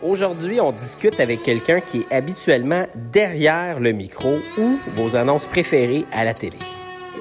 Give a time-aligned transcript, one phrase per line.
[0.00, 6.04] Aujourd'hui, on discute avec quelqu'un qui est habituellement derrière le micro ou vos annonces préférées
[6.12, 6.56] à la télé.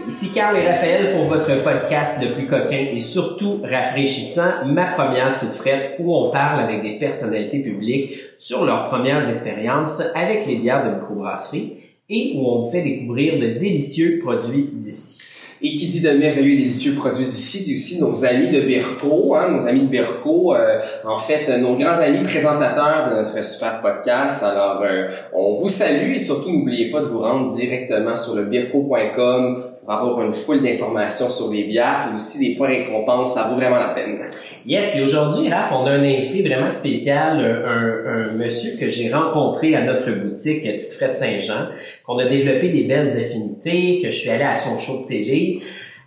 [0.08, 5.33] Ici Carl et Raphaël pour votre podcast le plus coquin et surtout rafraîchissant, ma première
[5.33, 10.57] petite frette où on parle avec des personnalités publiques sur leurs premières expériences avec les
[10.57, 11.78] bières de microbrasserie
[12.09, 15.17] et où on vous fait découvrir de délicieux produits d'ici.
[15.62, 19.36] Et qui dit de merveilleux et délicieux produits d'ici, dit aussi nos amis de Berco,
[19.36, 23.82] hein, nos amis de Berco, euh, en fait, nos grands amis présentateurs de notre super
[23.82, 24.43] podcast.
[24.43, 28.43] Alors, euh, on vous salue et surtout, n'oubliez pas de vous rendre directement sur le
[28.43, 33.35] birco.com avoir une foule d'informations sur les bières et aussi des points récompenses.
[33.35, 34.19] Ça vaut vraiment la peine.
[34.65, 39.13] Yes, et aujourd'hui, Raph, on a un invité vraiment spécial, un, un monsieur que j'ai
[39.13, 41.69] rencontré à notre boutique Petite Fred Saint-Jean,
[42.05, 45.61] qu'on a développé des belles affinités, que je suis allé à son show de télé.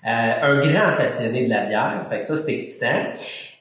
[0.06, 0.08] Euh,
[0.42, 2.86] un grand passionné de la bière, fait que ça c'est excitant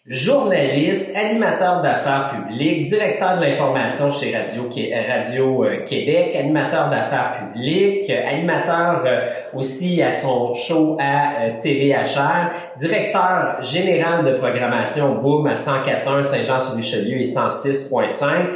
[0.09, 4.67] journaliste, animateur d'affaires publiques, directeur de l'information chez Radio,
[5.07, 12.49] Radio euh, Québec, animateur d'affaires publiques, euh, animateur euh, aussi à son show à TVHR,
[12.79, 18.55] directeur général de programmation Boom à 104.1 Saint-Jean-sur-Richelieu et 106.5.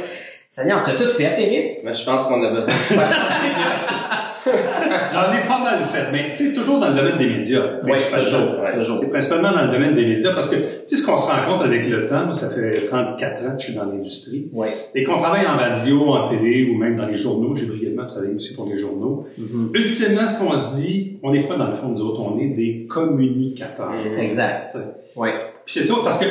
[0.50, 1.78] Seigneur, t'as tout fait, Eric?
[1.84, 2.98] Mais je pense qu'on a besoin de
[5.14, 7.62] J'en ai pas mal fait, mais tu sais, toujours dans le domaine des médias.
[7.84, 8.56] Oui, toujours.
[8.74, 8.98] toujours.
[8.98, 11.44] C'est principalement dans le domaine des médias parce que, tu sais, ce qu'on se rend
[11.46, 14.48] compte avec le temps, moi, ça fait 34 ans que je suis dans l'industrie.
[14.52, 14.68] Oui.
[14.94, 18.34] Et qu'on travaille en radio, en télé ou même dans les journaux, j'ai brièvement travaillé
[18.34, 19.24] aussi pour les journaux.
[19.40, 19.76] Mm-hmm.
[19.76, 22.48] Ultimement, ce qu'on se dit, on n'est pas dans le fond, nous autres, on est
[22.48, 23.92] des communicateurs.
[24.18, 24.76] Exact.
[25.16, 25.28] Oui.
[25.64, 26.26] Puis c'est ça, parce que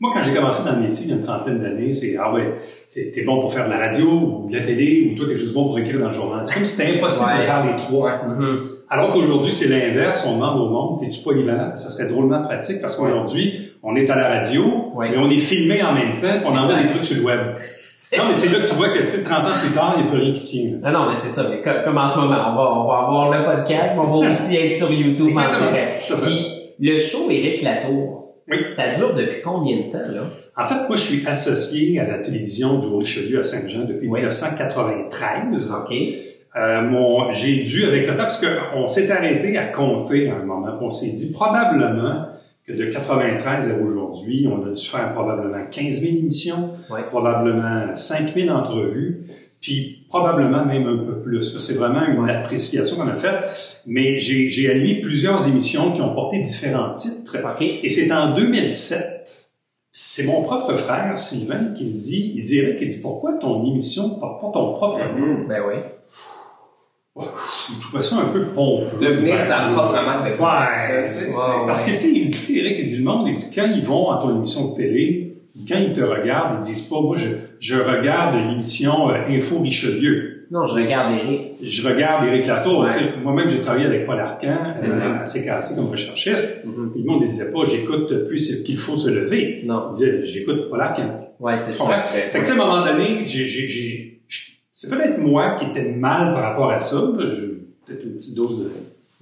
[0.00, 2.32] moi, quand j'ai commencé dans le métier il y a une trentaine d'années, c'est ah
[2.32, 2.54] ouais,
[2.92, 5.54] t'es bon pour faire de la radio ou de la télé ou toi t'es juste
[5.54, 6.40] bon pour écrire dans le journal.
[6.44, 8.10] C'est comme si c'était impossible de faire les trois.
[8.10, 8.58] Mm-hmm.
[8.90, 10.26] Alors qu'aujourd'hui, c'est l'inverse.
[10.28, 11.74] On demande au monde, t'es-tu polyvalent?
[11.74, 14.64] Ça serait drôlement pratique parce qu'aujourd'hui, on est à la radio,
[14.98, 17.40] mais on est filmé en même temps, on envoie des trucs sur le web.
[18.18, 20.02] Non, mais c'est là que tu vois que, tu sais, 30 ans plus tard, il
[20.02, 20.70] n'y a plus rien qui tient.
[20.82, 21.48] Non, non, mais c'est ça.
[21.48, 24.30] Mais comme en ce moment, on va, on va avoir le podcast, mais on va
[24.30, 26.12] aussi être sur YouTube en direct.
[26.22, 26.46] Puis,
[26.80, 28.58] le show Éric Latour, Oui.
[28.66, 30.22] ça dure depuis combien de temps, là?
[30.56, 34.20] En fait, moi, je suis associé à la télévision du Haut-Richelieu à Saint-Jean depuis Oui.
[34.20, 35.72] 1993.
[35.82, 35.94] OK.
[36.56, 40.44] Euh, mon, j'ai dû, avec le temps, parce qu'on s'est arrêté à compter à un
[40.44, 42.26] moment, on s'est dit probablement
[42.66, 47.02] que de 93 à aujourd'hui, on a dû faire probablement 15 000 émissions, Ouais.
[47.10, 49.22] probablement 5 000 entrevues,
[49.64, 51.58] puis probablement même un peu plus.
[51.58, 56.38] C'est vraiment une appréciation qu'on a faite, mais j'ai, animé plusieurs émissions qui ont porté
[56.40, 57.34] différents titres.
[57.62, 59.48] Et c'est en 2007,
[59.90, 63.64] c'est mon propre frère, Sylvain, qui me dit, il dit, Eric, il dit, pourquoi ton
[63.64, 65.48] émission ne porte pas ton propre nom?
[65.48, 67.24] Ben oui.
[67.80, 68.98] Je trouve ça un peu pompeux.
[69.00, 72.52] Devenir sa propre marque de Ouais, ouais, Parce que, tu sais, il dit, tu sais,
[72.56, 75.33] Eric, il dit, le monde, il dit, quand ils vont à ton émission de télé,
[75.68, 77.28] quand ils te regardent, ils disent pas, moi, je,
[77.60, 80.46] je regarde l'émission euh, Info Richelieu.
[80.50, 81.52] Non, je regarde Éric.
[81.62, 82.80] Je regarde Éric Latour.
[82.80, 82.88] Ouais.
[83.22, 85.18] Moi-même, j'ai travaillé avec Paul Arcan, euh, Mhm.
[85.22, 86.60] à CKC comme recherchiste.
[86.62, 89.62] Puis le monde ne disait pas, j'écoute ce qu'il faut se lever.
[89.64, 89.86] Non.
[89.90, 91.16] Il disait, j'écoute Paul Arcan.
[91.40, 91.84] Ouais, c'est ça.
[92.02, 96.42] Fait que, tu sais, à un moment donné, c'est peut-être moi qui étais mal par
[96.42, 97.00] rapport à ça.
[97.86, 98.70] peut-être une petite dose de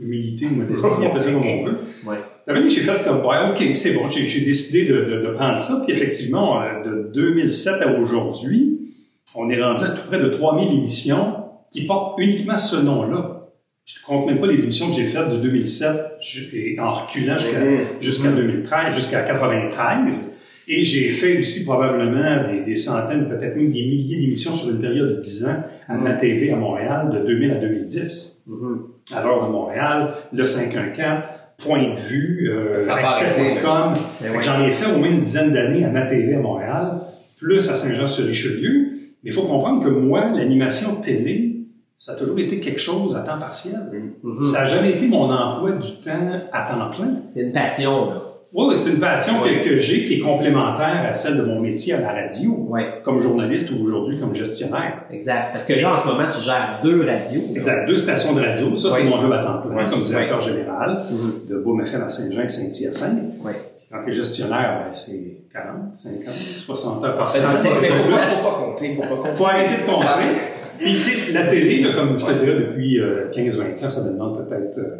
[0.04, 0.88] humilité ou modestie, ça
[1.32, 1.78] comme on veut.
[2.06, 2.16] Ouais.
[2.46, 5.58] Donné, j'ai fait comme, ouais, OK, c'est bon, j'ai, j'ai décidé de, de, de prendre
[5.58, 5.82] ça.
[5.84, 8.78] Puis effectivement, euh, de 2007 à aujourd'hui,
[9.36, 11.36] on est rendu à tout près de 3000 émissions
[11.70, 13.48] qui portent uniquement ce nom-là.
[13.84, 16.90] Je ne compte même pas les émissions que j'ai faites de 2007 ju- et en
[16.90, 17.60] reculant jusqu'à
[18.00, 20.38] jusqu'à 2013, jusqu'à 93.
[20.68, 24.80] Et j'ai fait aussi probablement des, des centaines, peut-être même des milliers d'émissions sur une
[24.80, 28.44] période de 10 ans à ma TV à Montréal, de 2000 à 2010.
[28.46, 28.82] Mhm.
[29.14, 31.24] À l'heure de Montréal, le 514,
[31.58, 33.94] Point de vue, euh, accès.com.
[34.20, 34.42] Ouais.
[34.42, 36.98] J'en ai fait au moins une dizaine d'années à ma TV à Montréal,
[37.38, 38.88] plus à Saint-Jean-sur-Richelieu.
[39.22, 41.66] Mais il faut comprendre que moi, l'animation télé,
[41.98, 43.78] ça a toujours été quelque chose à temps partiel.
[44.22, 44.44] Mhm.
[44.44, 47.22] Ça n'a jamais été mon emploi du temps à temps plein.
[47.28, 48.22] C'est une passion, là.
[48.54, 49.62] Oui, oui, c'est une passion que- Ouais.
[49.62, 53.18] que, j'ai qui est complémentaire à celle de mon métier à la radio, Ouais, comme
[53.20, 55.04] journaliste ou aujourd'hui comme gestionnaire.
[55.10, 55.52] exact.
[55.54, 57.40] Parce que là, en ce moment, tu gères deux radios.
[57.56, 57.86] Exact.
[57.86, 61.32] Deux stations de radio, ça c'est mon job à temps plein, comme directeur général Mhm.
[61.48, 63.42] de Boom FM à Saint-Jean et Saint-Hyacinthe.
[63.44, 63.52] Ouais.
[63.90, 67.56] Quand tu es gestionnaire, ben, c'est 40, 50, 60 heures par C'est- semaine.
[67.56, 69.30] c'est- Faut pas, faut pas compter, faut pas compter.
[69.34, 70.06] faut arrêter de compter.
[70.78, 74.12] Puis, tu sais, la télé, comme je te dirais depuis euh, 15-20 ans, ça me
[74.14, 74.96] demande peut-être euh,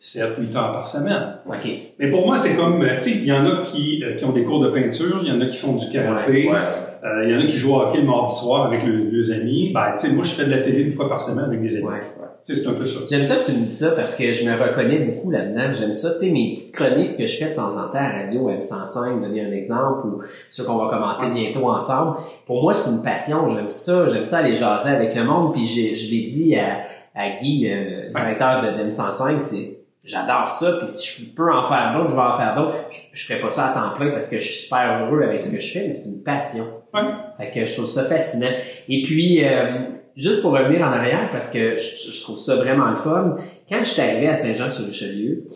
[0.00, 1.36] 7-8 heures par semaine.
[1.48, 1.68] OK.
[1.98, 4.24] Mais pour moi, c'est comme, euh, tu sais, il y en a qui, euh, qui
[4.24, 6.58] ont des cours de peinture, il y en a qui font du karaté, Ouais.
[7.04, 9.32] euh, il y en a qui jouent au hockey le mardi soir avec le- leurs
[9.32, 9.70] amis.
[9.72, 11.76] Ben, tu sais, moi, je fais de la télé une fois par semaine avec des
[11.78, 11.86] amis.
[11.86, 12.00] Ouais.
[12.46, 13.00] Tu sais, c'est un peu ça.
[13.08, 15.72] J'aime ça que tu me dis ça parce que je me reconnais beaucoup là-dedans.
[15.72, 18.18] J'aime ça, tu sais, mes petites chroniques que je fais de temps en temps à
[18.22, 20.18] Radio M105, donner un exemple, ou
[20.50, 22.18] ce qu'on va commencer bientôt ensemble.
[22.46, 23.48] Pour moi, c'est une passion.
[23.56, 24.08] J'aime ça.
[24.10, 25.54] J'aime ça aller jaser avec le monde.
[25.54, 26.80] Puis je l'ai dit à,
[27.14, 29.73] à Guy, le directeur de, de M105, c'est
[30.04, 30.78] j'adore ça.
[30.78, 32.76] Puis si je peux en faire d'autres, je vais en faire d'autres.
[32.90, 35.42] Je, je ferai pas ça à temps plein parce que je suis super heureux avec
[35.42, 36.64] ce que je fais, mais c'est une passion.
[36.92, 37.00] Ouais.
[37.38, 38.52] Fait que je trouve ça fascinant.
[38.88, 42.90] Et puis, euh, juste pour revenir en arrière, parce que je, je trouve ça vraiment
[42.90, 43.36] le fun,
[43.68, 45.46] quand je suis arrivé à Saint-Jean-sur-Richelieu,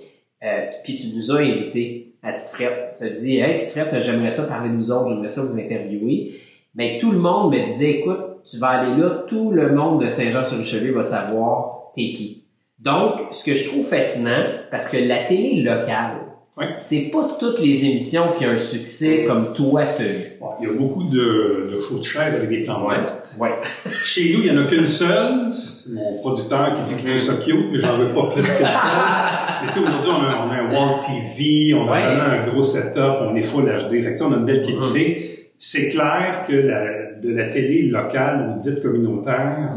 [0.43, 4.01] euh, puis tu nous as invités à Tite Frette, tu as dit, hey, Tite Frette,
[4.01, 6.33] j'aimerais ça parler de nous autres, j'aimerais ça vous interviewer.
[6.75, 10.09] Ben, tout le monde me disait, écoute, tu vas aller là, tout le monde de
[10.09, 12.44] Saint-Jean-sur-Richelieu va savoir t'es qui.
[12.79, 16.19] Donc, ce que je trouve fascinant, parce que la télé locale,
[16.57, 16.75] Ouais.
[16.81, 20.39] c'est pas toutes les émissions qui ont un succès comme toi t'as eu.
[20.41, 23.07] Bon, il y a beaucoup de, de shows de chaises avec des plans verts.
[23.39, 23.51] Ouais.
[24.05, 25.53] Chez nous, il n'y en a qu'une seule.
[25.93, 28.67] Mon producteur qui dit qu'il trouve ça cute, mais j'en veux pas plus qu'une seule.
[29.63, 32.03] Mais tu sais, aujourd'hui, on a, on a un Wall TV, on a Ouais.
[32.17, 34.03] vraiment un gros setup, on est full HD.
[34.03, 35.51] Fait que tu on a une belle qualité.
[35.57, 39.75] C'est clair que la, de la télé locale ou dite communautaire,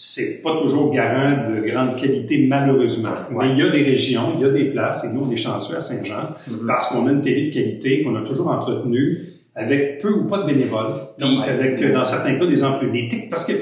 [0.00, 3.14] c'est pas toujours garant de grande qualité, malheureusement.
[3.32, 5.36] Mais il y a des régions, il y a des places, et nous, on est
[5.36, 6.28] chanceux à Saint-Jean,
[6.68, 9.18] parce qu'on a une télé de qualité qu'on a toujours entretenue
[9.56, 10.92] avec peu ou pas de bénévoles.
[11.18, 12.92] Donc, avec, dans certains cas, des employés.
[12.92, 13.54] Des techs, parce que,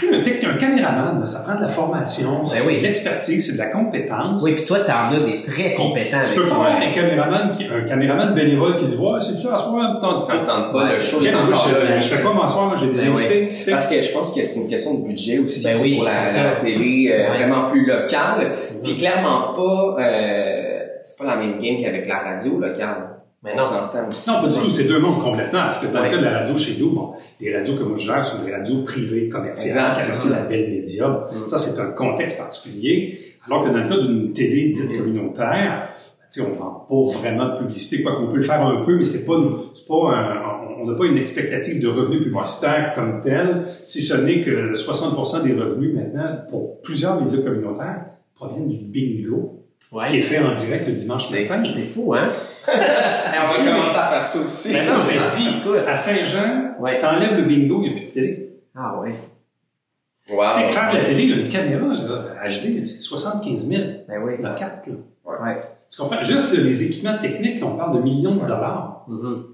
[0.00, 2.78] tu sais, un tech, un caméraman, là, ça prend de la formation, c'est Ben oui.
[2.78, 4.42] de l'expertise, c'est de la compétence.
[4.42, 7.86] Oui, puis toi, t'en as des très compétents Tu peux avoir un caméraman qui, un
[7.88, 10.94] caméraman bénévole qui dit, ouais, c'est tu à soir, tente Ça tente pas, Ouais, le
[10.96, 11.28] c'est show ça.
[11.28, 11.68] est Moi, encore
[12.00, 13.70] je, fais pas m'asseoir, j'ai des Ben invités.
[13.70, 16.24] Parce que je pense que c'est une question de budget aussi Ben oui, pour la,
[16.24, 17.36] c'est télé euh, Ouais.
[17.38, 18.52] vraiment plus locale.
[18.82, 23.08] Puis clairement pas, euh, c'est pas la même game qu'avec la radio locale.
[23.42, 23.62] Mais On non.
[23.62, 24.30] s'entend aussi.
[24.30, 24.70] Non, pas du tout.
[24.70, 25.60] C'est deux mondes complètement.
[25.62, 26.10] Parce que dans Ouais.
[26.10, 28.44] le cas de la radio chez nous, bon, les radios que moi je gère sont
[28.44, 30.42] des radios privées commerciales, qui c'est associe ça.
[30.42, 31.08] la belle média.
[31.32, 31.48] Mm.
[31.48, 33.18] Ça, c'est un contexte particulier.
[33.46, 34.96] Alors que dans le cas d'une télé dite Mm.
[34.98, 35.88] communautaire,
[36.30, 38.96] tu sais, on vend pas vraiment de publicité, quoi qu'on peut le faire un peu,
[38.98, 42.92] mais c'est pas, une- c'est pas un- on n'a pas une expectative de revenus publicitaires
[42.94, 48.04] comme tel, si ce n'est que 60% des revenus maintenant, pour plusieurs médias communautaires,
[48.34, 49.59] proviennent du bingo,
[50.08, 51.62] qui est fait en direct le dimanche matin.
[51.72, 52.28] C'est fou, hein?
[52.68, 54.72] Et on va commencer à faire ça aussi.
[54.72, 55.78] Maintenant, je l'ai dit, Écoute.
[55.88, 56.98] à Saint-Jean, Ouais.
[56.98, 58.50] t'enlèves le bingo, il n'y a plus de télé.
[58.76, 59.14] Ah ouais.
[60.30, 60.48] Wow.
[60.52, 63.82] Tu sais, faire de la télé, là, une caméra, là, HD, c'est 75 000.
[64.08, 64.34] Ben oui.
[64.38, 64.94] Le 4, là.
[65.26, 65.62] Ouais.
[65.90, 66.22] Tu comprends?
[66.22, 69.04] Juste là, les équipements techniques, là, on parle de millions de dollars.
[69.08, 69.44] Mhm.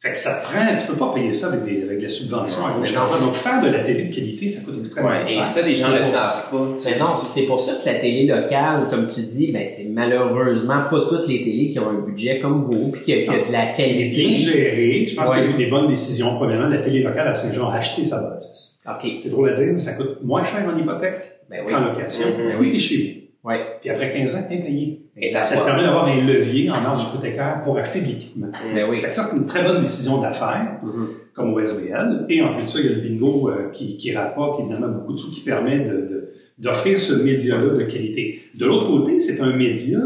[0.00, 2.62] Fait que ça te prend, tu peux pas payer ça avec des, avec des subventions.
[2.62, 3.26] Ouais, à gauche non.
[3.26, 5.40] Donc, faire de la télé de qualité, ça coûte extrêmement Ouais, cher.
[5.40, 6.66] et ça, les gens C'est le savent pas.
[6.84, 10.84] Mais non, c'est pour ça que la télé locale, comme tu dis, ben c'est malheureusement
[10.88, 13.46] pas toutes les télés qui ont un budget comme vous, puis qui a, qui a
[13.48, 14.38] de la Elle est bien qualité.
[14.38, 15.06] gérée.
[15.08, 15.34] Je pense Ouais.
[15.36, 16.36] qu'il y a eu des bonnes décisions.
[16.36, 18.78] Premièrement, la télé locale à Saint-Jean a acheté sa bâtisse.
[18.88, 19.10] Ok.
[19.18, 21.72] C'est drôle à dire, mais ça coûte moins cher en hypothèque Ben oui.
[21.72, 22.28] qu'en location.
[22.28, 22.44] Mhm.
[22.46, 23.17] Mais oui, t'es chez vous.
[23.44, 23.60] Ouais.
[23.80, 25.00] Puis après 15 ans, impayé.
[25.20, 28.48] Et Ça te permet d'avoir un levier en marge hypothécaire pour acheter de l'équipement.
[28.74, 29.00] Ben oui.
[29.00, 31.08] Fait que ça, c'est une très bonne décision d'affaires, Mhm.
[31.34, 32.26] comme au SBL.
[32.28, 34.88] Et en plus de ça, il y a le bingo euh, qui, qui rapporte évidemment
[34.88, 38.40] beaucoup de sous, qui permet de, de- d'offrir ce média-là de qualité.
[38.54, 39.98] De l'autre côté, c'est un média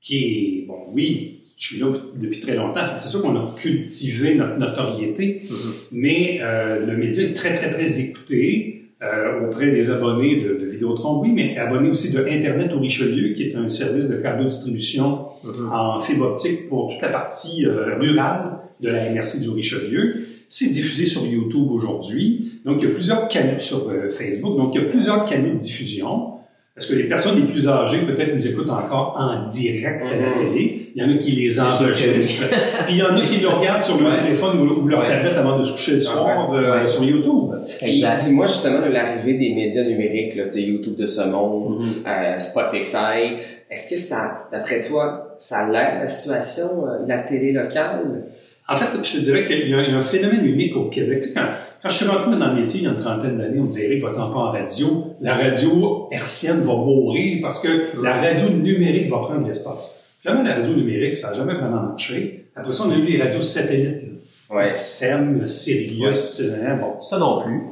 [0.00, 0.16] qui
[0.62, 1.86] est, bon, oui, je suis là
[2.16, 5.72] depuis très longtemps, c'est sûr qu'on a cultivé notre notoriété, Mhm.
[5.92, 10.66] mais euh, le média est très, très, très écouté euh, auprès des abonnés de, de
[10.66, 14.44] Vidéotron, oui, mais abonnés aussi de Internet au Richelieu, qui est un service de câble
[14.44, 15.72] distribution Mhm.
[15.72, 20.26] en fibre optique pour toute la partie euh, rurale de la MRC du Richelieu.
[20.48, 22.52] C'est diffusé sur YouTube aujourd'hui.
[22.64, 24.56] Donc, il y a plusieurs canaux sur euh, Facebook.
[24.56, 26.32] Donc, il y a plusieurs canaux de diffusion.
[26.80, 30.28] Parce que les personnes les plus âgées, peut-être, nous écoutent encore en direct à la
[30.30, 30.32] Mhm.
[30.54, 30.86] télé.
[30.94, 32.46] Il y en a qui les enregistrent.
[32.86, 34.22] Puis il y en a qui le regardent sur leur Ouais.
[34.22, 35.08] téléphone ou, ou leur Ouais.
[35.08, 36.88] tablette avant de se coucher le soir euh, Ouais.
[36.88, 37.54] sur YouTube.
[37.82, 38.22] Puis Exact.
[38.24, 41.88] dis-moi justement de l'arrivée des médias numériques, là, YouTube de ce monde, Mhm.
[42.06, 43.42] euh, Spotify.
[43.70, 48.24] Est-ce que ça, d'après toi, ça l'aide la situation, euh, la télé locale?
[48.70, 50.84] En fait, je te dirais qu'il y, a il y a un phénomène unique au
[50.84, 51.22] Québec.
[51.22, 51.46] Tu sais, quand,
[51.82, 53.68] quand je suis rentré dans le métier il y a une trentaine d'années, on me
[53.68, 55.16] disait, Eric, va-t'en pas en radio.
[55.20, 59.90] La radio hertzienne va mourir parce que la radio numérique va prendre l'espace.
[60.24, 62.46] Jamais la radio numérique, ça n'a jamais vraiment marché.
[62.54, 64.04] Après ça, on a eu les radios satellites.
[64.50, 64.72] Ouais.
[64.74, 67.00] XM, Sirius, euh, bon.
[67.02, 67.62] Ça non plus.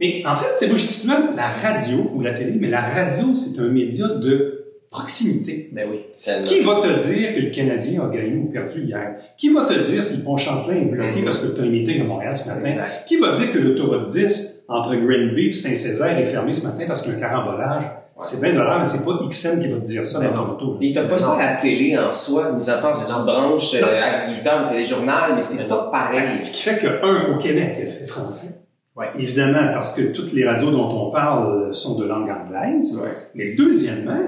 [0.00, 2.80] Mais en fait, c'est moi je dis souvent la radio ou la télé, mais la
[2.80, 4.59] radio, c'est un média de
[4.90, 5.70] proximité.
[5.72, 6.00] Ben oui.
[6.24, 6.46] Tellement.
[6.46, 9.16] Qui va te dire que le Canadien a gagné ou perdu hier?
[9.38, 11.24] Qui va te dire si le pont Champlain est bloqué Mhm.
[11.24, 12.66] parce que tu as un meeting à Montréal ce matin?
[12.70, 13.06] Exact.
[13.06, 17.02] Qui va dire que l'autoroute 10 entre Granby et Saint-Césaire est fermée ce matin parce
[17.02, 17.84] qu'il y a un carambolage?
[18.22, 20.52] C'est 20 dollars, mais c'est pas XM qui va te dire ça Ben dans ton
[20.52, 20.78] auto.
[20.82, 23.20] Et t'as pas ça à la télé en soi, mis à part si Non.
[23.20, 26.42] tu branches euh, à 18h au téléjournal, mais c'est Mais pas pareil.
[26.42, 28.56] Ce qui fait que, un, au Québec, elle fait français.
[28.94, 29.06] Ouais.
[29.18, 33.00] Évidemment, parce que toutes les radios dont on parle sont de langue anglaise.
[33.02, 33.08] Ouais.
[33.34, 34.18] Mais deuxièmement,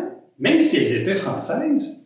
[0.43, 2.05] même si elles étaient françaises,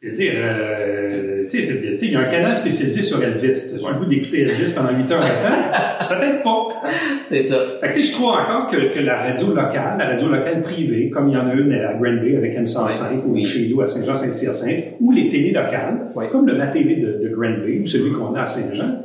[0.00, 3.02] je veux dire, euh, tu sais, c'est- tu sais, il y a un canal spécialisé
[3.02, 3.52] sur Elvis.
[3.78, 6.08] Tu as le goût d'écouter Elvis pendant 8 heures de temps?
[6.08, 6.88] Peut-être pas.
[7.24, 7.56] C'est ça.
[7.80, 10.60] Fait que, tu sais, je trouve encore que, que la radio locale, la radio locale
[10.62, 13.44] privée, comme il y en a une à Granby avec M105 ou Oui.
[13.44, 16.28] chez nous à Saint-Jean-Saint-Hyacinthe, ou les télés locales, Ouais.
[16.32, 19.04] comme le MATV de, de Granby ou celui qu'on a à Saint-Jean,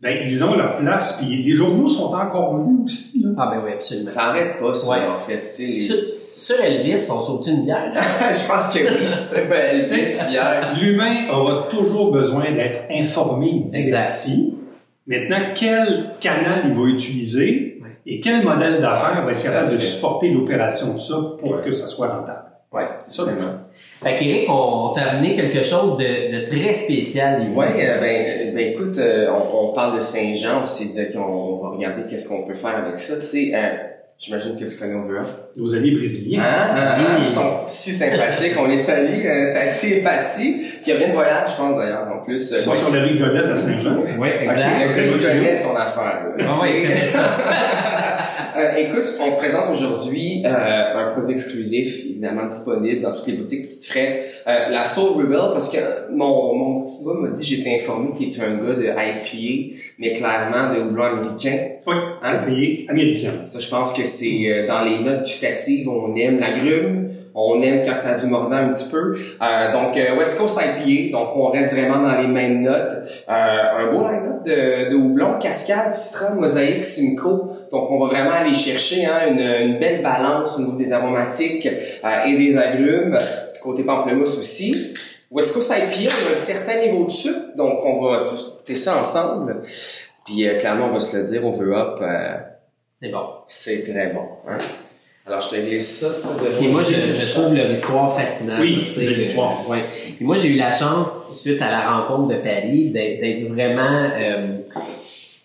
[0.00, 3.22] ben, ils ont leur place, puis les journaux sont encore lus aussi.
[3.24, 3.30] Là.
[3.38, 4.10] Ah ben oui, absolument.
[4.10, 4.98] Ça arrête pas, ça, Ouais.
[5.12, 5.46] en fait.
[5.48, 6.00] tu sais, les-
[6.38, 7.92] Sur, Elvis, on saute une bière?
[7.96, 9.08] je pense que oui.
[9.32, 10.74] C'est ben, Elvis, bière.
[10.78, 14.54] L'humain aura toujours besoin d'être informé, diverti.
[15.06, 20.28] Maintenant, quel canal il va utiliser et quel modèle d'affaires va être capable de supporter
[20.28, 22.44] l'opération de ça pour que ça soit rentable?
[22.70, 23.52] Ouais, Ça, absolument.
[24.02, 27.50] Fait qu'Éric, on t'a amené quelque chose de, de très spécial.
[27.54, 31.62] Ouais, euh, ben, ben écoute, euh, on, on parle de Saint-Jean, on s'est dit qu'on
[31.62, 33.18] va regarder qu'est-ce qu'on peut faire avec ça.
[33.18, 33.70] Tu sais, euh,
[34.18, 35.24] j'imagine que tu connais Overa.
[35.56, 36.42] Nos amis brésiliens.
[36.42, 36.74] Hein?
[36.76, 36.94] Hein?
[36.98, 37.04] Oui.
[37.08, 37.16] Hein?
[37.22, 38.54] Ils sont si sympathiques.
[38.58, 42.24] On les salue, euh, Tati et Patty, qui reviennent de voyage, je pense d'ailleurs, en
[42.24, 42.50] plus.
[42.52, 43.96] Ils sont sur la rive Godette à Saint-Jean.
[44.18, 44.80] Oui, Ok, exact.
[44.80, 46.02] le gars, il Ok, connaît son affaire.
[46.38, 46.46] là.
[46.48, 47.36] Ah ouais, il connaît ça.
[48.58, 53.64] Euh, écoute, on présente aujourd'hui euh, un produit exclusif, évidemment disponible dans toutes les boutiques
[53.64, 54.24] Petite Frais.
[54.46, 58.28] Euh, la Soul Rebel, parce que mon, mon petit gars m'a dit, j'étais informé qu'il
[58.28, 61.58] était un gars de IPA, mais clairement de houblon américain.
[61.86, 62.38] Oui, Hein?
[62.46, 63.32] pays américain.
[63.44, 67.82] Ça, je pense que c'est euh, dans les notes gustatives, on aime l'agrume, on aime
[67.84, 69.14] quand ça a du mordant un petit peu.
[69.14, 73.04] Euh, donc, euh, West Coast IPA, donc on reste vraiment dans les mêmes notes.
[73.28, 77.55] Euh, un beau line-up de, de houblon, cascade, citron, mosaïque, simcoe.
[77.70, 79.40] Donc, on va vraiment aller chercher hein, une,
[79.72, 84.94] une belle balance au niveau des aromatiques euh, et des agrumes, du côté pamplemousse aussi.
[85.30, 88.76] West Coast IPA, on a un certain niveau de sucre, donc on va tous goûter
[88.76, 89.62] ça ensemble.
[90.24, 91.98] Puis, euh, clairement, on va se le dire, on veut up...
[92.00, 92.36] euh,
[93.00, 93.22] C'est bon.
[93.48, 94.22] c'est très bon.
[94.48, 94.58] Hein?
[95.26, 96.06] Alors, je te laisse ça.
[96.62, 98.58] Et moi, je, je trouve leur histoire fascinante.
[98.60, 99.68] Oui, tu sais, belle que- histoire.
[99.68, 99.78] ouais.
[100.20, 101.10] Et moi, j'ai eu la chance,
[101.42, 104.46] suite à la rencontre de Paris, d'être d'être vraiment euh,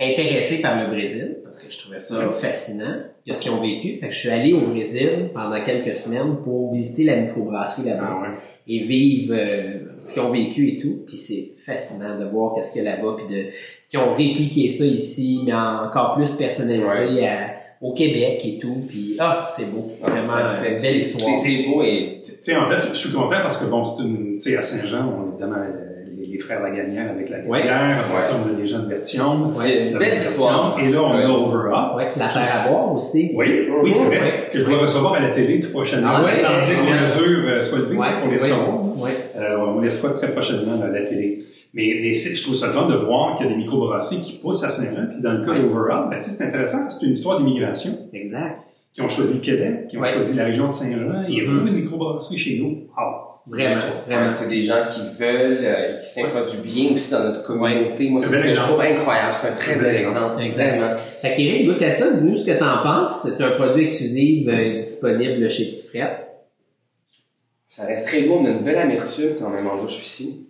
[0.02, 2.96] intéressé par le Brésil, parce que je trouvais ça fascinant,
[3.28, 3.98] de ce qu'ils ont vécu.
[4.00, 8.08] Fait que je suis allé au Brésil pendant quelques semaines pour visiter la microbrasserie là-bas
[8.10, 8.38] Ah ouais.
[8.68, 11.04] et vivre euh, ce qu'ils ont vécu et tout.
[11.06, 13.46] Puis c'est fascinant de voir qu'est-ce qu'il y a là-bas, puis de
[13.90, 18.78] qui ont répliqué ça ici, mais encore plus personnalisé à- au Québec et tout.
[18.88, 20.74] Puis ah, c'est beau, vraiment Parfait.
[20.76, 21.38] euh, belle histoire.
[21.40, 24.40] C'est beau et Tu sais, en fait, je suis content parce que, bon, c'est une-
[24.40, 25.91] tu sais, à Saint-Jean, on a évidemment euh,
[26.32, 27.68] les, frères Lagagnère avec la Ouais.
[27.68, 29.52] Après ça, on a les de Bertillon.
[29.58, 29.94] Ouais.
[29.98, 30.78] belle histoire.
[30.80, 31.96] Et là, on a Over Up.
[31.98, 33.32] Ouais, la terre à boire aussi.
[33.36, 36.12] Oui, oui, c'est vrai, que je dois recevoir à la télé tout prochainement.
[36.14, 38.38] Ah ouais, c'est que les mesures euh, soient levées pour les
[39.02, 39.12] ouais.
[39.38, 41.44] Euh, on les reçoit très prochainement à la télé.
[41.74, 44.64] Mais, je trouve ça le fun de voir qu'il y a des microbrasseries qui poussent
[44.64, 45.08] à Saint-Jean.
[45.10, 48.60] Puis dans le cas d'Overall, ben, c'est intéressant parce que c'est une histoire d'immigration Exact.
[48.94, 51.24] qui ont choisi le Québec, qui ont choisi la région de Saint-Jean.
[51.30, 51.56] Il y a Mhm.
[51.58, 52.78] beaucoup de microbrasseries chez nous.
[52.98, 54.30] Ah, Vraiment, Ouais, vraiment.
[54.30, 58.10] c'est des gens qui veulent, euh, qui s'introduisent bien aussi dans notre communauté.
[58.10, 59.34] Moi, c'est ce que je trouve incroyable.
[59.34, 60.42] C'est un très bel exemple.
[60.44, 60.78] Exact.
[60.78, 60.96] Vraiment.
[61.22, 63.24] Fait qu'Éric, goûte à ça, dis-nous ce que t'en penses.
[63.24, 66.28] C'est un produit exclusif euh, disponible chez Petite Frette.
[67.68, 68.38] Ça reste très beau.
[68.42, 70.50] On a une belle amertume quand même en bouche ici.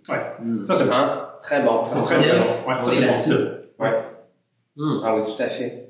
[0.66, 0.92] ça, c'est bon.
[0.92, 1.28] Hein?
[1.42, 1.84] Très bon.
[1.86, 2.32] C'est très Style.
[2.38, 2.70] bon.
[2.70, 3.58] Ouais, On ça, est c'est bon style.
[4.78, 5.02] Hum.
[5.04, 5.88] Ah oui, tout à fait.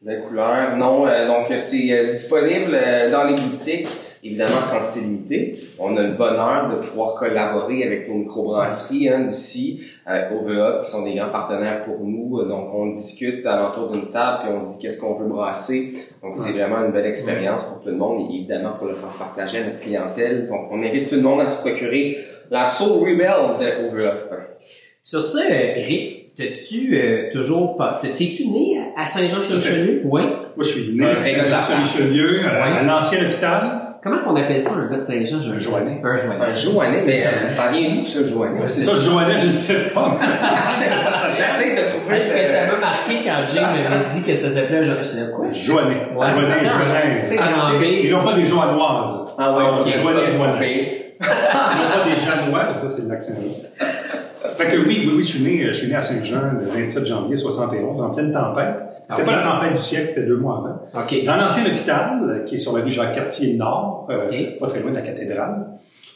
[0.00, 0.76] Belle couleur.
[0.76, 3.86] Non, euh, donc c'est euh, disponible euh, dans les boutiques,
[4.22, 5.58] évidemment en quantité limitée.
[5.78, 10.90] On a le bonheur de pouvoir collaborer avec nos microbrasseries hein, d'ici, euh, OVA, qui
[10.90, 12.42] sont des grands partenaires pour nous.
[12.44, 15.92] Donc on discute alentour d'une table puis on se dit qu'est-ce qu'on veut brasser.
[16.22, 19.10] Donc c'est vraiment une belle expérience pour tout le monde et évidemment pour le faire
[19.18, 20.46] partager à notre clientèle.
[20.46, 22.18] Donc on invite tout le monde à se procurer
[22.50, 24.14] la Soul Rebel de OVA.
[25.04, 27.98] Sur ça, euh, Eric, t'as-tu euh, toujours pas...
[28.00, 30.02] T'es-tu né à Saint-Jean-sur-le-Chenu?
[30.04, 30.22] Oui.
[30.22, 33.81] Moi, je suis né à euh, à l'ancien hôpital.
[34.02, 35.36] Comment qu'on appelle ça, un gars de Saint-Jean?
[35.54, 36.00] Un Joannais.
[36.02, 36.44] Un Joannais.
[36.44, 37.28] Un Joannais, C'est mais ça.
[37.30, 38.58] euh, ça vient d'où ce Joannais?
[38.66, 40.18] C'est ça, Joannais, je ne sais pas.
[41.30, 44.78] J'essaie de trouver Parce que ça m'a marqué quand Jim m'avait dit que ça s'appelait
[44.78, 45.04] un Joannais.
[45.04, 45.46] J'étais quoi?
[45.52, 46.06] Joannais.
[46.16, 46.26] Ouais,
[47.38, 47.80] Ah, ok.
[47.80, 47.84] B.
[48.04, 49.34] Ils n'ont pas des joannoises.
[49.38, 49.92] Ah ouais, ok.
[50.02, 50.22] Joannais.
[50.36, 50.72] trompé.
[51.20, 53.86] Ils n'ont pas des janois, mais ça, c'est le lac Saint-Jean.
[54.56, 57.06] Fait que oui, oui, oui, je suis né, je suis né à Saint-Jean le 27
[57.06, 58.76] janvier 71, en pleine tempête.
[59.12, 59.34] C'était Ok.
[59.34, 60.58] pas la tempête du siècle, c'était deux mois
[60.94, 61.04] avant.
[61.26, 64.96] Dans l'ancien hôpital, qui est sur la rue Jacques-Cartier Nord, euh, pas très loin de
[64.96, 65.66] la cathédrale,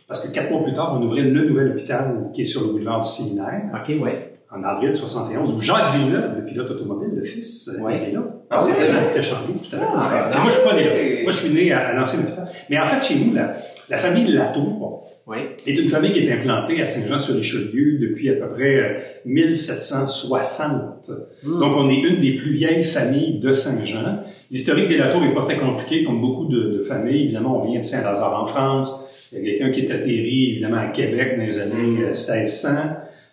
[0.08, 2.68] parce que quatre mois plus tard, on ouvrait le nouvel hôpital qui est sur le
[2.72, 4.32] boulevard du Séminaire, OK, ouais.
[4.54, 8.00] en avril 71, où Jacques Villeneuve, le pilote automobile, le fils, euh, Ouais.
[8.02, 8.20] il est là.
[8.50, 9.00] Ah c'est vrai.
[9.04, 9.84] Il était chargé, tout à fait.
[9.96, 11.22] Ah, moi, je suis pas né là.
[11.24, 12.48] Moi, je suis né à, à l'ancien hôpital.
[12.70, 13.54] Mais en fait, chez nous, la,
[13.90, 15.38] la famille Latour, Oui.
[15.66, 21.10] est une famille qui est implantée à Saint-Jean-sur-Richelieu depuis à peu près euh, 1760.
[21.42, 21.60] Hmm.
[21.60, 24.20] Donc, on est une des plus vieilles familles de Saint-Jean.
[24.52, 27.24] L'historique des Latour est pas très compliqué, comme beaucoup de, de familles.
[27.24, 29.30] Évidemment, on vient de Saint-Lazare en France.
[29.32, 32.68] Il y a quelqu'un qui est atterri, évidemment, à Québec dans les années euh, 1600.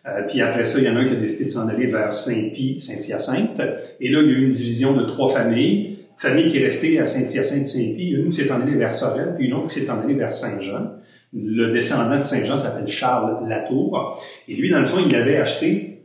[0.05, 1.85] Euh, puis après ça, il y en a un qui a décidé de s'en aller
[1.85, 3.61] vers Saint-Pie, Saint-Hyacinthe.
[4.01, 5.97] Et là, il y a eu une division de trois familles.
[6.17, 9.53] Famille qui est restée à Saint-Hyacinthe-Saint-Pie, une qui s'est en allée vers Sorel, puis une
[9.53, 10.91] autre qui s'est en allée vers Saint-Jean.
[11.35, 14.21] Le descendant de Saint-Jean s'appelle Charles Latour.
[14.47, 16.03] Et lui, dans le fond, il avait acheté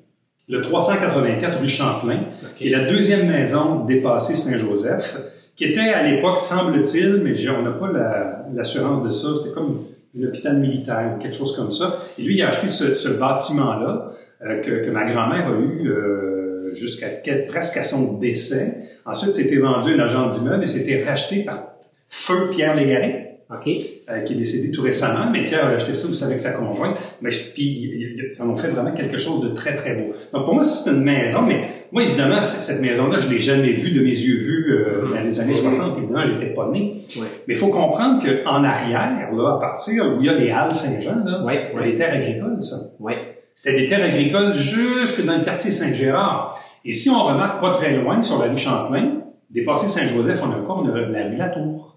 [0.49, 2.21] le 384 rue Champlain,
[2.57, 5.19] qui est la deuxième maison dépassée Saint-Joseph,
[5.57, 9.85] qui était à l'époque, semble-t-il, mais on n'a pas la- l'assurance de ça, c'était comme
[10.19, 11.99] un hôpital militaire ou quelque chose comme ça.
[12.19, 14.13] Et lui, il a acheté ce, ce bâtiment-là
[14.47, 17.09] euh, que, que ma grand-mère a eu euh, jusqu'à
[17.49, 18.89] presque à son décès.
[19.05, 21.73] Ensuite, c'était vendu à un agent d'immeuble et c'était racheté par
[22.09, 23.67] Feu Pierre Légaré OK.
[24.11, 26.97] euh, qui est décédé tout récemment, mais Pierre a acheté ça aussi avec sa conjointe.
[27.23, 30.13] Mais je- puis ils, ils en ont fait vraiment quelque chose de très très beau.
[30.35, 33.73] Donc pour moi, ça c'est une maison, mais moi évidemment cette maison-là, je l'ai jamais
[33.73, 35.97] vue de mes yeux vus euh, dans les années 60.
[35.99, 36.95] Évidemment, j'étais pas né.
[37.17, 37.27] Ouais.
[37.47, 40.75] Mais il faut comprendre qu'en arrière, là, à partir où il y a les Halles
[40.75, 42.77] Saint-Jean, là, Ouais, c'est des terres agricoles, ça.
[43.01, 43.17] Ouais.
[43.55, 46.63] C'était des terres agricoles jusque dans le quartier Saint-Gérard.
[46.85, 50.65] Et si on remarque pas très loin sur la rue Champlain, dépassé Saint-Joseph, on a
[50.67, 50.83] quoi?
[50.83, 51.88] On a la rue Latour.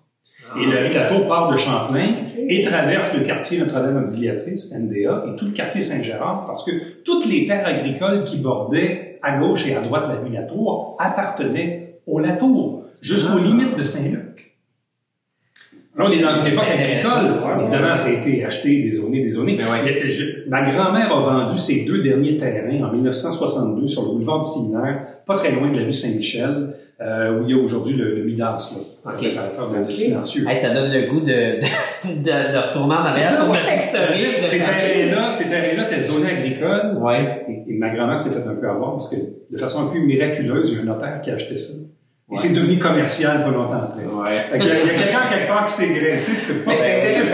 [0.60, 2.06] Et la rue Latour part de Champlain
[2.48, 6.72] et traverse le quartier Notre-Dame Auxiliatrice, NDA, et tout le quartier Saint-Gérard, parce que
[7.06, 12.00] toutes les terres agricoles qui bordaient à gauche et à droite la rue Latour appartenaient
[12.08, 13.46] au Latour, jusqu'aux Ah.
[13.48, 14.58] limites de Saint-Luc.
[15.98, 17.62] Là, on est dans une époque agricole.
[17.64, 19.56] Évidemment, ça a été acheté, dézoné, dézoné.
[19.58, 19.80] Ben ouais.
[19.84, 24.42] Mais je- ma grand-mère a vendu ses deux derniers terrains en 1962 sur le boulevard
[24.42, 27.96] du Séminaire, pas très loin de la rue Saint-Michel, euh, où il y a aujourd'hui
[27.96, 28.74] le, le Midas,
[29.06, 29.22] là, Ok.
[29.22, 29.92] le réparateur de, de Ok.
[29.92, 30.46] silencieux.
[30.48, 34.42] Hey, ça donne le goût de, de, de, de retourner en arrière sur notre historique
[34.42, 36.98] de Ces terrains-là, ces terrains-là étaient zonés agricoles.
[37.00, 37.46] Ouais.
[37.50, 39.16] Et, et ma grand-mère s'est fait un peu avoir parce que,
[39.52, 41.74] de façon un peu miraculeuse, il y a un notaire qui a acheté ça.
[41.74, 42.38] Et Ouais.
[42.40, 44.04] c'est devenu commercial pas longtemps après.
[44.06, 44.58] Ouais.
[44.58, 47.30] Y a, il y a quelqu'un quelque part qui s'est graissé, c'est pas, Mais c'est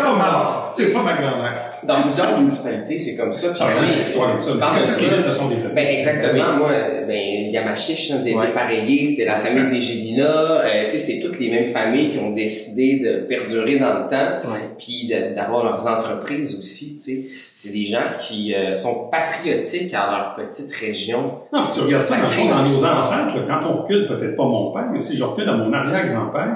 [0.92, 1.72] pas pas ma grand-mère.
[1.88, 3.50] Dans plusieurs municipalités, c'est comme ça.
[3.50, 5.74] Puis Ah ça, oui, ça, se sont développées.
[5.76, 6.58] Ben exactement.
[6.58, 6.72] Moi,
[7.08, 8.48] ben Yamachiche, des, Ouais.
[8.48, 10.26] des pareillés, c'était la famille des Gélina.
[10.66, 14.08] Euh, tu sais, c'est toutes les mêmes familles qui ont décidé de perdurer dans le
[14.10, 14.60] temps, Ouais.
[14.78, 16.94] puis d'avoir leurs entreprises aussi.
[16.96, 17.24] Tu sais,
[17.56, 21.40] c'est des gens qui euh, sont patriotiques à leur petite région.
[21.54, 24.36] Non, si tu regardes ça, dans, le fond, dans nos ancêtres, quand on recule, peut-être
[24.36, 26.54] pas mon père, mais si je recule à mon arrière-grand-père,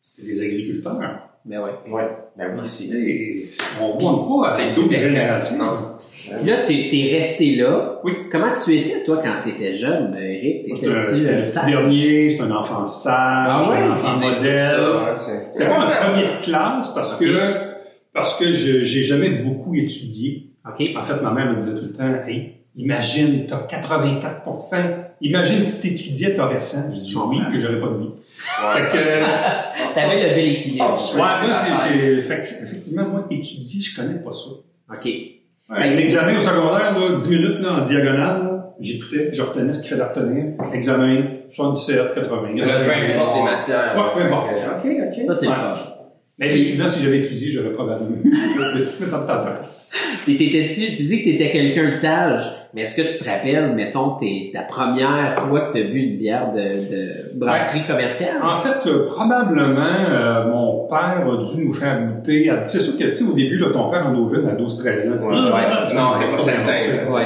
[0.00, 1.29] c'était des agriculteurs.
[1.44, 1.70] Ben ouais.
[1.90, 2.08] Ouais.
[2.36, 2.84] Ben oui, c'est.
[2.84, 3.42] Et
[3.80, 5.56] on ne pas à C'est cette double génération.
[5.58, 6.44] non.
[6.44, 7.98] Là, t'es, t'es resté là.
[8.04, 8.12] Oui.
[8.30, 10.66] Comment tu étais, toi, quand t'étais jeune, Eric?
[10.84, 13.78] Euh, le petit dernier, j'étais un enfant sage, Ah ouais?
[13.78, 14.60] un enfant modèle.
[15.18, 17.34] c'est- J'étais pas un premier de classe parce que,
[18.12, 20.50] parce que je, j'ai jamais beaucoup étudié.
[20.68, 20.90] OK.
[20.96, 24.76] En fait, ma mère me disait tout le temps, hey, imagine, t'as 84%
[25.22, 26.92] imagine si t'étudiais, t'aurais 100.
[26.94, 28.04] Je dis oui, mais j'aurais pas de vie.
[28.04, 28.82] Ouais.
[28.90, 30.96] Fait que, T'avais levé l'équilibre.
[30.96, 31.38] Oh, ouais, moi,
[31.88, 34.50] j'ai, j'ai- effectivement, moi, étudier, je connais pas ça.
[34.92, 35.04] OK.
[35.04, 39.90] Ouais, L'examen au secondaire, là, 10 minutes là, en diagonale, j'écoutais, je retenais ce qu'il
[39.90, 40.54] fallait retenir.
[40.72, 42.54] Examen, 77, 80.
[42.66, 43.94] Là, peu importe les matières.
[43.96, 44.48] Ouais, peu importe.
[44.50, 45.24] Ok, ok.
[45.24, 45.56] Ça, c'est le Ouais.
[45.56, 45.74] fun.
[46.38, 48.32] Mais effectivement, si j'avais étudié, j'aurais probablement eu.
[48.74, 49.60] Mais ça me tente pas.
[49.60, 49.66] T'es-
[50.26, 52.42] t'étais-tu- tu dis que t'étais quelqu'un de sage,
[52.74, 56.18] mais est-ce que tu te rappelles, mettons, tes, ta première fois que t'as bu une
[56.18, 58.36] bière de, de brasserie commerciale?
[58.42, 62.50] En fait, euh, probablement, euh, mon père a dû nous faire goûter.
[62.66, 65.08] C'est sûr que, tu sais, au début, là, ton père en ouvre une à 12-13
[65.10, 65.28] ans.
[65.28, 65.88] Ouais, ouais.
[65.88, 67.12] ça Non, t'es pas certain.
[67.12, 67.22] Ouais.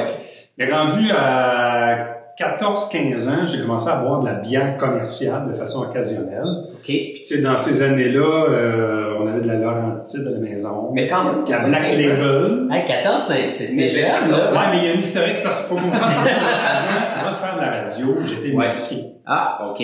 [0.57, 5.83] Mais rendu à 14-15 ans, j'ai commencé à boire de la bière commerciale de façon
[5.83, 6.42] occasionnelle.
[6.72, 6.83] OK.
[6.85, 10.90] Puis, tu sais, dans ces années-là, euh, on avait de la Laurentide à la maison.
[10.92, 12.08] Mais quand même, de la 14, Black 15 ans.
[12.08, 12.68] Label.
[12.72, 14.52] Hey, 14, c'est, c'est, c'est jeune, là.
[14.52, 16.04] Ouais, mais il y a une historique, c'est parce qu'il faut comprendre.
[16.04, 18.66] avant, avant de faire de la radio, j'étais Ouais.
[18.66, 18.98] musicien.
[19.26, 19.80] Ah, OK.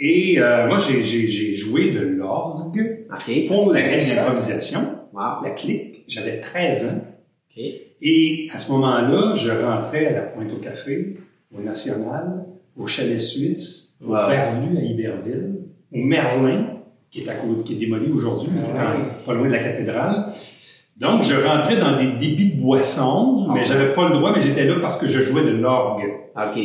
[0.00, 3.06] Et euh, moi, j'ai, j'ai, j'ai joué de l'orgue
[3.48, 4.22] pour la Intéressant.
[4.26, 4.80] d'improvisation,
[5.12, 5.42] Wow.
[5.42, 6.04] la clique.
[6.06, 7.04] J'avais 13 ans.
[8.00, 11.16] Et à ce moment-là, je rentrais à la Pointe au Café,
[11.52, 12.44] au National,
[12.76, 14.12] au Chalet Suisse, au.
[14.12, 15.54] Berlu à Iberville,
[15.92, 16.66] au Merlin,
[17.10, 18.94] qui est, à côté, qui est démoli aujourd'hui, Ah
[19.26, 20.26] pas loin de la cathédrale.
[20.98, 23.64] Donc, je rentrais dans des débits de boissons, mais Ah.
[23.68, 26.02] j'avais pas le droit, mais j'étais là parce que je jouais de l'orgue.
[26.36, 26.60] OK.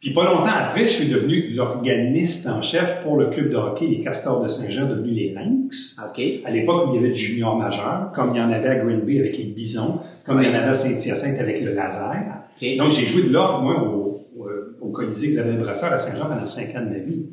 [0.00, 3.86] Puis pas longtemps après, je suis devenu l'organiste en chef pour le club de hockey
[3.86, 5.98] Les Castors de Saint-Jean, devenu les Lynx.
[6.08, 6.22] OK.
[6.46, 8.76] À l'époque où il y avait du junior majeur, comme il y en avait à
[8.76, 12.14] Green Bay avec les Bisons, comme il y en avait à Saint-Hyacinthe avec le laser.
[12.62, 12.76] OK.
[12.78, 14.48] Donc j'ai joué de l'orgue, moi, au, au,
[14.80, 17.26] au Colisée Isabelle Brasseur à Saint-Jean pendant cinq ans de ma vie.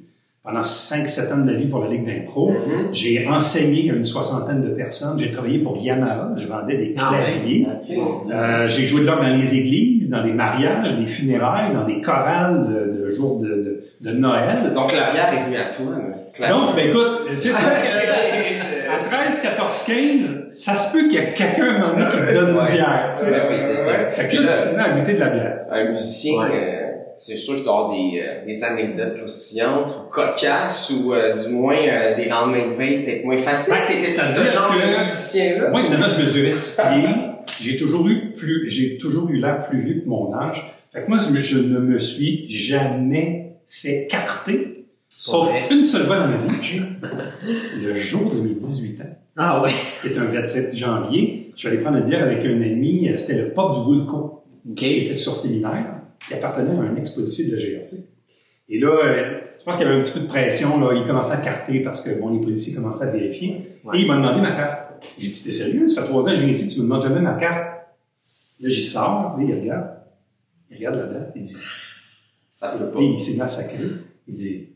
[0.48, 2.52] Pendant 5-7 ans de ma vie pour la Ligue d'impro.
[2.52, 2.88] Mhm.
[2.94, 5.20] J'ai enseigné à une soixantaine de personnes.
[5.20, 6.30] J'ai travaillé pour Yamaha.
[6.38, 7.68] Je vendais des Ah claviers.
[8.34, 12.00] Euh, j'ai joué de l'orgue dans les églises, dans les mariages, des funérailles, dans des
[12.00, 14.56] chorales de, de jours de, de, de Noël.
[14.74, 15.94] Donc la bière est venue à toi,
[16.34, 16.68] clairement.
[16.68, 17.56] Donc, ben écoute, c'est sûr
[18.90, 21.94] Ah, à 13, 14, 15, ça se peut qu'il y ait quelqu'un à un moment
[21.94, 23.14] donné qui te donne une bière.
[23.14, 23.32] tu sais.
[23.32, 23.92] Ben oui, c'est ça.
[24.16, 25.58] Fait que là, tu à goûter de la bière.
[25.72, 26.50] un musicien, Ouais.
[26.54, 26.77] euh,
[27.18, 31.54] c'est sûr qu'il doit avoir des, euh, des anecdotes croustillantes ou cocasses ou euh, du
[31.54, 33.74] moins euh, des lendemains de veille peut-être moins faciles.
[33.90, 35.72] Ce c'est-à-dire que-.
[35.72, 37.16] Moi, évidemment, je mesurais six pieds.
[37.62, 40.72] J'ai toujours eu plus, j'ai toujours eu l'air plus vieux que mon âge.
[40.94, 46.28] Fait que moi, je, ne me suis jamais fait carter, sauf une seule fois dans
[46.28, 46.82] ma vie,
[47.82, 49.04] le jour de mes 18 ans.
[49.38, 49.70] Ah ouais.
[50.02, 51.52] qui est un 27 janvier.
[51.54, 54.44] Je suis allé prendre une bière avec un ami, euh, c'était le pop du Woolco,
[54.70, 54.76] OK.
[54.76, 55.97] qui était sur séminaire,
[56.28, 57.98] qui appartenait à un ex-policier de la GRC.
[58.70, 60.94] Et là, euh, je pense qu'il y avait un petit peu de pression, là.
[60.96, 63.62] Il commençait à carter parce que, bon, les policiers commençaient à vérifier.
[63.86, 63.98] Ouais.
[63.98, 65.06] Et il m'a demandé ma carte.
[65.18, 65.88] J'ai dit, t'es sérieux?
[65.88, 67.66] Ça fait trois ans que je viens ici, tu me demandes jamais ma carte.
[68.60, 69.88] Là, j'y sors, sais, il regarde.
[70.70, 71.56] Il regarde la date, il dit,
[72.52, 73.00] Ça se peut pas.
[73.00, 73.78] il s'est mis à sacrer.
[74.28, 74.70] Il dit,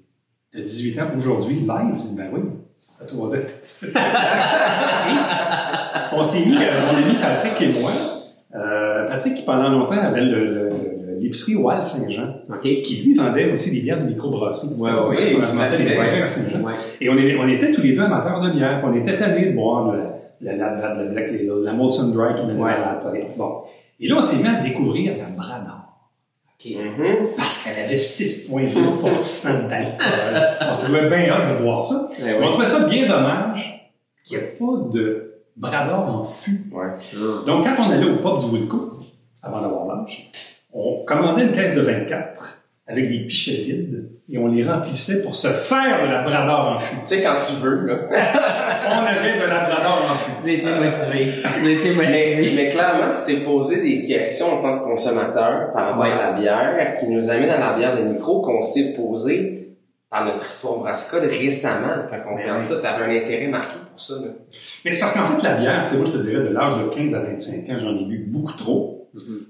[0.53, 1.95] t'as 18 ans aujourd'hui, live?
[1.97, 2.39] Je dis, ben oui,
[2.75, 3.51] ça fait trois ans que
[6.13, 7.91] on s'est mis, euh, mon ami Patrick et moi,
[8.55, 13.51] euh, Patrick qui pendant longtemps avait le- le- le- l'épicerie Wild Saint-Jean, qui lui vendait
[13.51, 14.69] aussi des bières de microbrasserie.
[14.77, 15.77] Ouais, ouais, oui, on fait.
[15.83, 16.61] des bières à Saint-Jean.
[16.61, 16.73] Ouais.
[16.99, 19.47] Et on, est- on était tous les deux amateurs de bière, puis on était tannés
[19.47, 19.93] de boire
[20.41, 20.95] la, la, la,
[21.63, 22.71] la, Molson Dry qui venait Ouais.
[22.71, 23.11] à la.
[23.37, 23.61] Bon.
[23.99, 25.77] Et là, on s'est mis à découvrir la Brador.
[26.59, 26.71] OK.
[26.75, 27.27] Mhm.
[27.37, 29.11] Parce qu'elle avait 6,2 d'alcool.
[30.69, 32.09] On se trouvait bien hâte de boire ça.
[32.21, 33.91] Ouais, On trouvait ça bien dommage
[34.23, 36.61] qu'il n'y ait pas de Brador en fût.
[36.71, 36.89] Ouais.
[37.45, 38.93] Donc, quand on allait au pub du Wilco,
[39.43, 40.31] avant d'avoir l'âge,
[40.73, 45.35] on commandait une caisse de 24 avec des pichets vides et on les remplissait pour
[45.35, 46.95] se faire de la Brador en fût.
[47.01, 47.95] Tu sais, quand tu veux, là.
[48.93, 50.31] On avait de la Brador en fût.
[50.39, 51.31] Vous avez été motivé.
[51.43, 52.51] Vous avez été Mais, motivé.
[52.55, 56.11] mais clairement, tu t'es posé des questions en tant que consommateur par rapport Ouais.
[56.11, 59.75] à la bière, qui nous amène à la bière de micro qu'on s'est posé
[60.09, 62.05] par notre histoire brassicole récemment.
[62.09, 64.13] Quand on Mais regarde ça, t'avais un intérêt marqué pour ça.
[64.15, 64.31] Là.
[64.85, 66.73] Mais c'est parce qu'en fait, la bière, tu sais, moi, je te dirais, de l'âge
[66.83, 69.00] de 15 à 25 ans, j'en ai bu beaucoup trop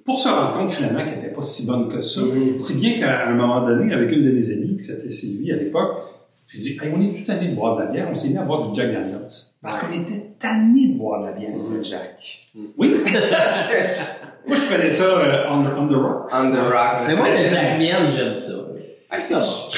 [0.05, 2.21] pour se rendre compte finalement qu'elle n'était pas si bonne que ça.
[2.21, 2.57] Mhm.
[2.57, 5.55] Si bien qu'à un moment donné, avec une de mes amies qui s'appelait Sylvie à
[5.55, 5.97] l'époque,
[6.47, 8.37] j'ai dit, hey, on est tout tanné de boire de la bière, on s'est mis
[8.37, 9.27] à boire du Jack Daniels.
[9.61, 11.51] Parce qu'on était tanné de boire de la bière.
[11.55, 12.49] Le Jack.
[12.77, 12.93] Oui.
[14.47, 16.31] Moi, je prenais ça euh, on, on the rocks.
[16.33, 17.01] On the rocks.
[17.07, 18.53] Mais moi, le Jack Miel, j'aime ça.
[19.19, 19.35] C'est.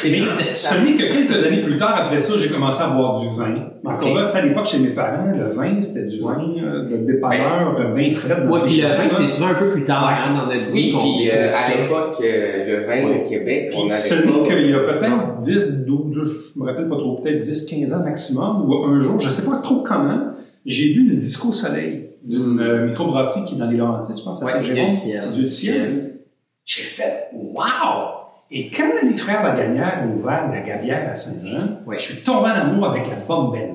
[0.10, 3.28] Mais ce n'est que quelques années plus tard, après ça, j'ai commencé à boire du
[3.36, 3.56] vin.
[3.84, 4.15] Encore Ok.
[4.15, 6.98] là, tu sais, à l'époque, chez mes parents, le vin, c'était du vin euh, de
[6.98, 8.46] dépanneur, de vin frais.
[8.48, 10.93] Ouais, puis le vin, c'est souvent un peu plus tard, hein, dans notre vie.
[10.96, 13.24] Oui, puis euh, découvre à l'époque, euh, le vin Ouais.
[13.26, 14.46] au Québec, on Puis avait celui pas...
[14.48, 18.04] qu'il y a peut-être 10, 12, je me rappelle pas trop, peut-être 10, 15 ans
[18.04, 20.28] maximum, ou un jour, je sais pas trop comment,
[20.65, 22.60] j'ai bu une disco soleil d'une Mm.
[22.62, 24.91] euh, microbrasserie qui est dans les Laurentides, je pense, à Ouais, Saint-Jérôme.
[24.91, 25.22] Dieu du ciel.
[25.34, 26.13] Dieu du ciel.
[26.63, 27.63] J'ai fait «wow!»
[28.56, 31.98] Et quand les frères Lagagnère ont ouvert la Gabière à Saint-Jean, Ouais.
[31.98, 33.74] je suis tombé en amour avec la Bombelle.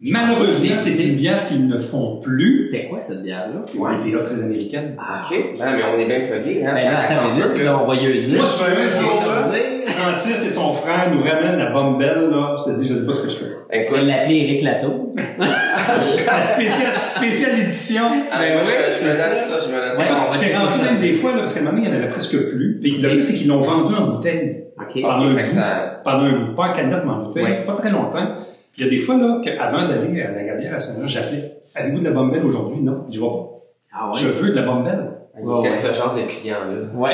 [0.00, 2.60] Malheureusement, c'était une bière qu'ils ne font plus.
[2.60, 3.60] C'était quoi cette bière-là?
[3.64, 4.96] C'est une IPA très américaine.
[4.98, 5.36] Ah, OK.
[5.58, 6.72] Ben, mais on est bien plugués, hein.
[6.72, 8.36] Ben attends une minute, là, on va y dire.
[8.38, 12.56] Moi, je Francis et son frère nous ramènent la Bombelle, là.
[12.66, 13.52] Je te dis, je sais pas ce que je fais.
[13.70, 15.14] Écoute, l'appeler Eric Lato.
[15.16, 18.04] La spéciale, spéciale édition.
[18.30, 19.54] ah, ben, moi, je, ouais, me- je me c'est note ça.
[19.60, 20.38] je me note Ouais, ça.
[20.40, 22.36] Checker rendu même des fois, là, parce qu'à un moment, il n'y en avait presque
[22.50, 22.78] plus.
[22.80, 24.64] Puis le pire, c'est qu'ils l'ont vendu en bouteille.
[24.80, 25.02] OK.
[25.02, 25.48] Pendant un fait bout.
[25.48, 26.00] ça...
[26.04, 27.64] pendant un bout, pas en canette, mais en bouteille, Ouais.
[27.64, 28.26] pas très longtemps.
[28.72, 31.42] Puis il y a des fois, là, qu'avant d'aller à la Gabière à Saint-Jean, j'appelais,
[31.74, 32.80] avez-vous de la bombelle aujourd'hui?
[32.82, 33.48] Non, je vais pas.
[33.92, 35.08] Ah Je veux de la bombelle.
[35.42, 36.76] Ouais, Qu'est-ce que ce genre de client-là?
[36.94, 37.10] Ouais.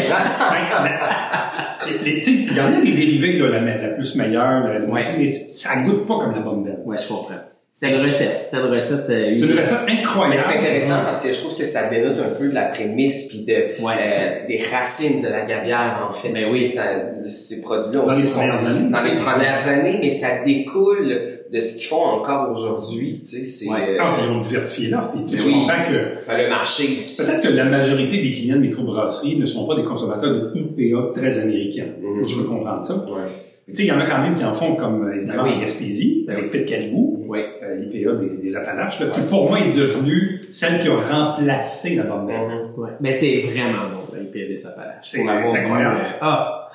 [2.06, 5.16] Il y en a des dérivés, là, la, la plus meilleure, la- Ouais.
[5.18, 6.80] mais ça goûte pas comme la bombelle.
[6.84, 7.34] Ouais, je comprends.
[7.76, 8.40] C'était une recette.
[8.44, 9.10] C'était une recette.
[9.10, 10.34] euh, C'est une recette incroyable.
[10.36, 13.26] Mais c'est intéressant parce que je trouve que ça dénote un peu de la prémisse
[13.28, 13.94] puis de Ouais.
[14.00, 16.28] euh, des racines de la gabière en fait.
[16.28, 16.72] Ben oui.
[16.76, 21.16] Dans- ces produits-là Dans aussi les sont années, dans les premières années, mais ça découle
[21.52, 23.20] de ce qu'ils font encore aujourd'hui.
[23.20, 23.80] Tu sais, c'est Ouais.
[23.90, 25.10] euh, Ah, ils ont diversifié l'offre.
[25.12, 25.52] puis, tu sais, Je oui.
[25.54, 27.24] comprends que ben, le marché aussi.
[27.26, 31.12] peut-être que la majorité des clients de microbrasserie ne sont pas des consommateurs de IPA
[31.12, 31.86] très américains.
[32.00, 32.28] Mhm.
[32.28, 32.94] Je peux comprendre ça.
[32.94, 33.22] Ouais.
[33.66, 35.44] Mais Tu sais, il y en a quand même qui en font comme, euh, évidemment,
[35.44, 37.46] Ben en Gaspésie, avec Pit Caribou, Ouais.
[37.62, 41.96] euh, l'IPA des, des Appalaches, là, qui pour moi est devenue celle qui a remplacé
[41.96, 42.36] la bombelle.
[42.76, 42.78] Mhm.
[42.82, 42.90] Ouais.
[43.00, 44.96] Mais c'est vraiment bon, le IPA des Appalaches.
[45.02, 45.96] C'est Pour l'avoir incroyable.
[46.00, 46.70] euh, Ah!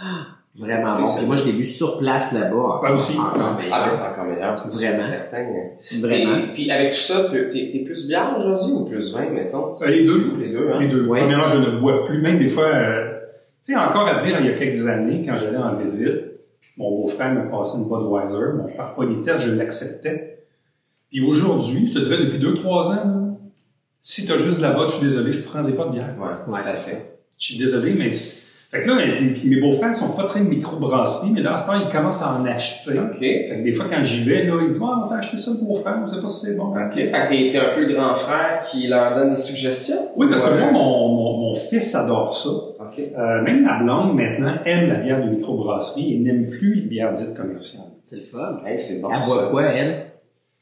[0.57, 1.05] Vraiment bon.
[1.05, 2.81] Puis moi, je l'ai bu sur place là-bas.
[2.83, 3.17] Ouais, aussi.
[3.17, 3.71] Encore meilleur.
[3.73, 5.03] Ah ben c'est encore meilleur, c'est sûr, Vraiment.
[5.03, 5.45] certain.
[6.01, 6.37] Vraiment.
[6.37, 9.71] Et, puis avec tout ça, t'es t'es plus bière aujourd'hui ou plus vin, mettons?
[9.81, 10.33] Euh, les deux.
[10.39, 10.79] Les deux, hein?
[10.81, 11.05] Les deux.
[11.05, 11.19] Ouais.
[11.21, 13.09] Premièrement, je ne bois plus, même des fois, euh,
[13.63, 16.71] tu sais, encore à venir, il y a quelques années, quand j'allais en visite, puis
[16.77, 18.53] Mon beau-frère me passait une Budweiser.
[18.57, 20.38] Mon par politesse, je l'acceptais.
[21.09, 23.21] Puis aujourd'hui, je te dirais depuis deux, trois ans, là,
[24.01, 25.91] si tu as juste de la botte, je suis désolé, je ne prendrai pas de
[25.91, 26.15] bière.
[26.19, 27.19] Ouais, Ouais, tout à c'est fait.
[27.37, 28.11] Je suis désolé, mais...
[28.71, 28.97] Fait que là,
[29.45, 32.35] mes, beaux-frères sont pas très de microbrasserie, mais là, à ce temps, ils commencent à
[32.35, 32.99] en acheter.
[32.99, 33.17] OK.
[33.19, 35.49] Fait que des fois, quand j'y vais, là, ils disent, ah, on t'a acheté ça,
[35.59, 36.65] le beau-frère, on sait pas si c'est bon.
[36.67, 36.93] OK.
[36.93, 39.95] Fait que t'es- un peu le grand frère qui leur donne des suggestions?
[40.15, 42.49] Oui, parce que moi, mon, mon, mon fils adore ça.
[42.49, 42.99] OK.
[43.17, 47.15] Euh, même ma blonde, maintenant, aime la bière de microbrasserie et n'aime plus les bières
[47.15, 47.85] dites commerciales.
[48.03, 48.59] C'est le fun.
[48.67, 49.33] Hey, c'est bon, Elle ça.
[49.33, 50.08] boit quoi, elle?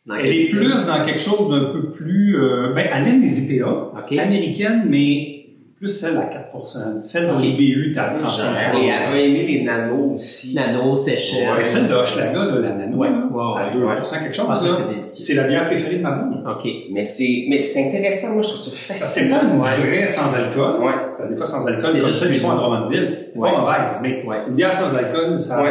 [0.08, 2.40] Dans Elle est plus dans quelque chose d'un peu plus...
[2.40, 4.18] Euh, ben, elle aime les IPA, OK.
[4.18, 5.37] américaines, mais
[5.78, 7.44] plus celle à 4% Celle dans Ok.
[7.44, 10.56] les BU, t'as 35 Et elle aimer les nanos aussi.
[10.56, 11.50] Nano, Seychelles.
[11.56, 13.14] Ouais, celle de Hochelaga, là, la nano, Ouais, ouais,
[13.62, 13.74] à ouais.
[13.74, 13.94] 2 Ouais.
[14.24, 14.68] quelque chose, Ah, ça,
[15.02, 16.44] c'est c'est la bière préférée de ma blonde.
[16.48, 16.68] OK.
[16.92, 18.34] Mais c'est, mais c'est intéressant.
[18.34, 19.40] Moi, je trouve ça c'est fascinant.
[19.40, 19.88] pas une Ouais.
[19.98, 20.84] vraie sans alcool.
[20.84, 20.94] Ouais.
[21.18, 22.56] Parce que des fois, sans alcool, C'est comme juste celle qu'ils font à.
[22.56, 23.52] Drummondville, c'est Ouais.
[23.52, 24.38] pas mauvaise, mais Ouais.
[24.48, 25.70] une bière sans alcool, ça Ouais.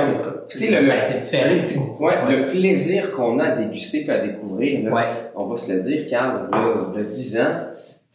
[0.49, 1.97] Tu sais, le, le- C'est différent.
[2.01, 5.03] Ouais, le plaisir qu'on a à déguster et à découvrir, là, Ouais.
[5.35, 6.59] on va se le dire, Carl, là,
[6.95, 7.42] il y a 10 ans,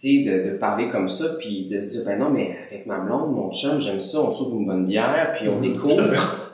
[0.01, 2.85] tu sais, de, de parler comme ça, puis de se dire, ben non, mais avec
[2.87, 6.01] ma blonde, mon chum, j'aime ça, on trouve une bonne bière, puis on à découvre,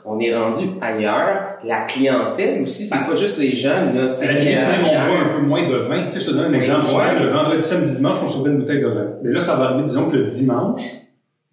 [0.04, 1.58] on est rendu ailleurs.
[1.64, 5.20] La clientèle aussi, c'est pas juste les jeunes, là, tu sais, la même on boit
[5.20, 6.04] un peu moins de vin.
[6.06, 6.86] Tu sais, je te donne un exemple.
[6.86, 7.24] Ouais.
[7.24, 9.06] Le vendredi, samedi, dimanche, on sauvait une bouteille de vin.
[9.22, 10.80] Mais là, ça va arriver, disons que le dimanche,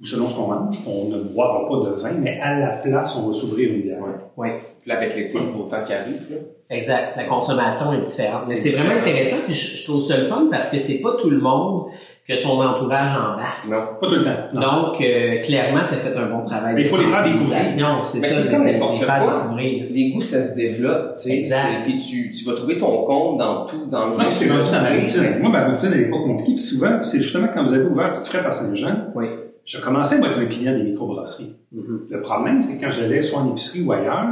[0.02, 3.18] ou selon ce qu'on mange, on ne boira pas de vin, mais à la place,
[3.18, 4.00] on va s'ouvrir une bière.
[4.36, 4.60] Ouais.
[4.86, 6.38] Puis là, avec l'été, le beau temps qui arrive, là.
[6.70, 7.14] Exact.
[7.18, 8.44] La consommation est différente.
[8.48, 9.38] Mais C'est vraiment intéressant.
[9.46, 11.86] Puis je, je trouve ça le fun parce que c'est pas tout le monde
[12.28, 13.66] que son entourage embarque.
[13.68, 13.98] Non.
[14.00, 14.38] Pas tout le temps.
[14.54, 14.62] Non.
[14.62, 17.58] Donc, euh, clairement, tu as fait un bon travail Mais il faut les faire découvrir.
[18.06, 19.42] C'est Mais ça, c'est comme n'importe les quoi.
[19.44, 19.86] découvrir.
[19.90, 21.38] Les goûts, ça se développe, tu sais.
[21.40, 21.84] Exact.
[21.84, 24.82] Puis tu, tu vas trouver ton compte dans tout, dans le Non, c'est rendu dans
[24.82, 25.40] ma routine.
[25.42, 26.54] Moi, ma routine, elle n'est pas compliquée.
[26.54, 29.26] Puis souvent, c'est justement quand vous avez ouvert Petite Frette à Saint-Jean, Oui.
[29.66, 31.56] je commençais à être un client des microbrasseries.
[31.74, 32.06] Mhm.
[32.10, 34.26] Le problème, c'est que quand j'allais soit en épicerie ou ailleurs,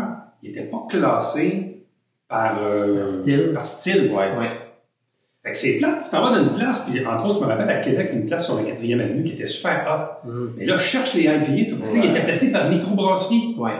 [0.44, 1.86] il n'était pas classé
[2.28, 3.52] par, euh, Par style.
[3.54, 4.12] Par style.
[4.12, 4.38] Ouais.
[4.38, 4.50] Ouais.
[5.44, 6.02] Fait que c'est plate.
[6.04, 8.26] Tu t'en vas dans une place, puis entre autres, je me rappelle à Québec, une
[8.28, 9.86] place sur la 4e avenue qui était super
[10.26, 10.28] hot.
[10.30, 10.54] Mhm.
[10.58, 12.16] Mais là, je cherche les IPA, tout parce que là, il Ouais.
[12.18, 13.56] était placé par microbrasserie.
[13.58, 13.72] Ouais.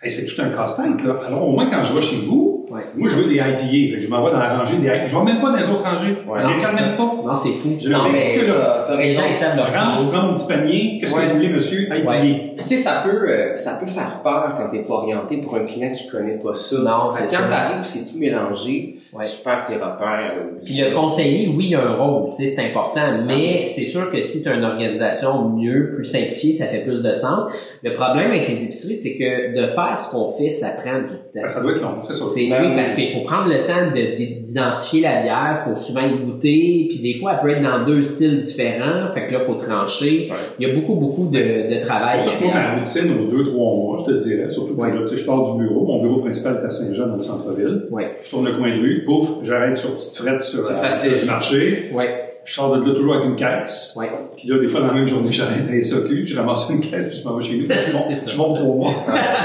[0.00, 1.20] Hey, c'est tout un casse-tête, là.
[1.26, 2.47] Alors, au moins, quand je vais chez vous,
[2.78, 2.84] Ouais.
[2.96, 3.58] moi, je veux des IPA.
[3.92, 5.06] Fait que je m'en vais dans la rangée des IPA.
[5.06, 6.16] Je vais même pas dans les autres rangées.
[6.26, 6.38] Ouais.
[6.38, 7.02] je Non, les regarde même pas.
[7.02, 7.76] Non, c'est fou.
[7.80, 8.54] Je Non, ne mais que là.
[8.86, 9.20] t'as t'as Les raison.
[9.22, 10.18] gens, ils savent Je leur rentre, je faire.
[10.18, 10.98] prends mon petit panier.
[11.00, 11.80] Qu'est-ce que vous voulez, monsieur?
[11.82, 12.08] IPA.
[12.10, 12.54] Ouais.
[12.58, 15.64] Tu sais, ça peut, euh, ça peut faire peur quand t'es pas orienté pour un
[15.64, 16.76] client qui connaît pas ça.
[16.78, 19.24] Non, Fait c'est Quand t'arrives c'est tout mélangé, Ouais.
[19.24, 20.34] tu perds tes repères.
[20.36, 23.84] là, Puis le conseiller, oui, il a un rôle, tu sais, c'est important, mais c'est
[23.86, 27.44] sûr que si tu as une organisation mieux, plus simplifiée, ça fait plus de sens.
[27.82, 31.06] Le problème avec les épiceries, c'est que de faire ce qu'on fait, ça prend du
[31.14, 31.14] temps.
[31.42, 32.24] Ben, ça doit être long, c'est ça.
[32.34, 35.76] C'est Ben oui, parce qu'il faut prendre le temps de- de- d'identifier la bière, faut
[35.76, 39.32] souvent y goûter, puis des fois elle peut être dans deux styles différents, fait que
[39.32, 40.28] là faut trancher.
[40.30, 40.36] Ouais.
[40.58, 41.38] Il y a beaucoup beaucoup de,
[41.74, 42.18] de travail.
[42.20, 44.80] C'est pour que ma routine aux deux, trois mois, je te le dirais, surtout que
[44.80, 44.92] Ouais.
[44.92, 45.84] là, tu sais, je pars du bureau.
[45.86, 47.82] Mon bureau principal est à Saint-Jean, dans le centre-ville.
[47.90, 48.16] Ouais.
[48.22, 51.18] Je tourne le coin de rue, pouf, j'arrête sur petite frette sur la facile.
[51.20, 51.90] du marché.
[51.94, 53.94] Ouais, Je sors de là toujours avec une caisse.
[53.98, 54.10] ouais.
[54.38, 56.80] Puis là, des fois, dans la même journée, j'arrête à la SAQ, je ramasse une
[56.80, 57.68] caisse, puis je m'en vais chez nous.
[57.68, 58.60] Je monte.
[58.60, 58.90] Ouais,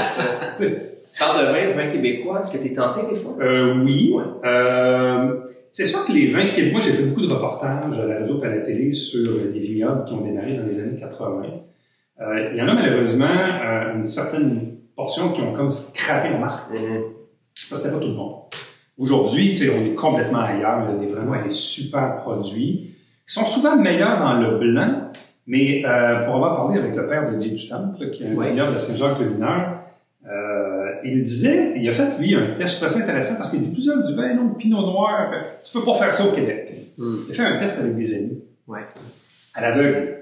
[0.06, 0.24] c'est ça.
[0.56, 0.90] Tu sais.
[1.12, 2.40] Tu parles de vin, vin québécois.
[2.40, 3.36] Est-ce que t'es tenté des fois?
[3.42, 4.14] Euh, oui.
[4.16, 4.24] Ouais.
[4.46, 5.36] Euh,
[5.70, 8.42] c'est sûr que les vins québécois, moi j'ai fait beaucoup de reportages à la radio
[8.42, 11.42] et à la télé sur les vignobles qui ont démarré dans les années 80.
[12.20, 16.38] Euh, il y en a malheureusement euh, une certaine portion qui ont comme scrappé la
[16.38, 16.72] marque.
[16.72, 18.34] Parce que c'était pas tout le monde.
[18.96, 20.88] Aujourd'hui, tu sais, on est complètement ailleurs.
[20.88, 22.93] Il y a des, vraiment des super produits
[23.26, 25.10] qui sont souvent meilleurs dans le blanc.
[25.46, 28.34] Mais euh, pour avoir parlé avec le père de Jay du Temple, qui est un
[28.34, 28.52] Ouais.
[28.52, 29.78] de Saint-Jacques-le-Mineur,
[30.26, 34.02] euh, il disait, il a fait lui un test très intéressant parce qu'il dit plusieurs
[34.06, 36.74] du vin, non, pinot noir, euh, tu peux pas faire ça au Québec.
[36.96, 37.14] Mm.
[37.28, 38.42] Il a fait un test avec des amis.
[38.66, 38.80] Ouais.
[39.54, 40.14] À l'aveugle.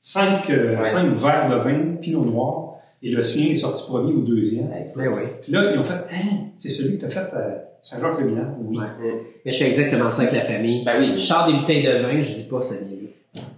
[0.00, 0.84] Cinq, euh, Ouais.
[0.84, 4.68] cinq verres de vin pinot noir et le sien est sorti premier ou deuxième.
[4.96, 5.22] Ben oui.
[5.42, 8.46] Puis là, ils ont fait, hein, c'est celui que tu as fait à Saint-Jacques-le-Mineur?
[8.60, 8.78] Oui.
[8.78, 8.84] Ouais.
[9.44, 10.84] Mais je fais exactement ça avec la famille.
[10.84, 11.12] Ben oui.
[11.14, 12.88] Je sors des bouteilles de vin, je dis pas ça vient.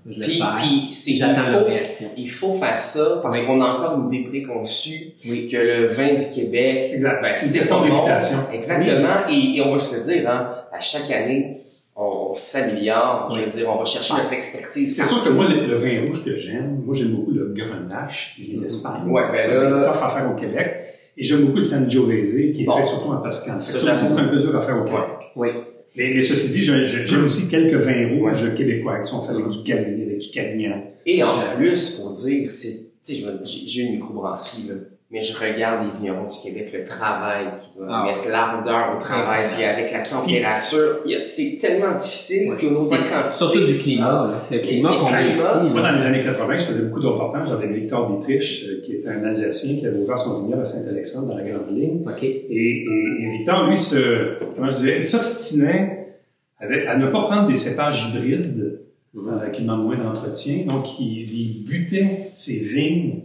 [0.06, 2.08] Je le Puis, puis c'est il J'attends leur faut, réaction.
[2.16, 3.46] il faut faire ça parce Oui.
[3.46, 5.48] qu'on a encore une idée préconçue Oui.
[5.50, 7.22] que le vin du Québec, Exact.
[7.22, 7.82] ben, C'est pas bon.
[7.84, 8.38] réputation.
[8.52, 9.28] Exactement.
[9.30, 11.52] Et, et on va se le dire, hein, à chaque année,
[11.96, 13.30] on, on s'améliore.
[13.34, 14.94] Je veux dire, on va chercher notre expertise.
[14.96, 18.34] C'est sûr que moi, le, le vin rouge que j'aime, moi, j'aime beaucoup le Grenache,
[18.36, 19.02] qui vient d'Espagne.
[19.08, 20.74] Ouais, ben ça, là- c'est à faire au Québec.
[21.16, 22.76] Et j'aime beaucoup le Sangiovese, qui est Bon.
[22.76, 23.62] fait surtout en Toscane.
[23.62, 25.00] Ça, Ça, c'est un peu dur à faire au Québec.
[25.36, 25.48] Oui.
[25.96, 29.62] Mais, mais ceci dit, j'aime aussi quelques vins rouges québécois qui sont faits avec du
[29.62, 30.82] Galli, avec du Cagnan.
[31.06, 34.74] Et en plus, faut dire, c'est, tu sais, j'ai j'ai une microbrasserie, là,
[35.14, 38.04] mais je regarde les vignerons du Québec, le travail qui doit Ah.
[38.04, 42.56] mettre l'ardeur au travail, puis avec la température, c'est tellement difficile, Ouais.
[42.58, 43.02] puis au niveau des Ouais.
[43.08, 43.30] quantités.
[43.36, 44.02] Surtout du climat.
[44.10, 44.42] là.
[44.50, 45.40] Le climat qu'on a ici.
[45.72, 48.92] Moi, dans les années 80, je faisais beaucoup de reportages avec Victor Dietrich, euh, qui
[48.96, 52.02] était un Alsacien qui avait ouvert son vignoble à Saint-Alexandre dans la Grande Ligne.
[52.04, 52.22] OK.
[52.24, 52.84] Et, et,
[53.22, 56.16] et Victor, lui, se, comment je disais, il s'obstinait
[56.58, 58.80] à ne pas prendre des cépages hybrides
[59.16, 60.64] euh, qui demandent moins d'entretien.
[60.66, 63.20] Donc, il, il butait ses vignes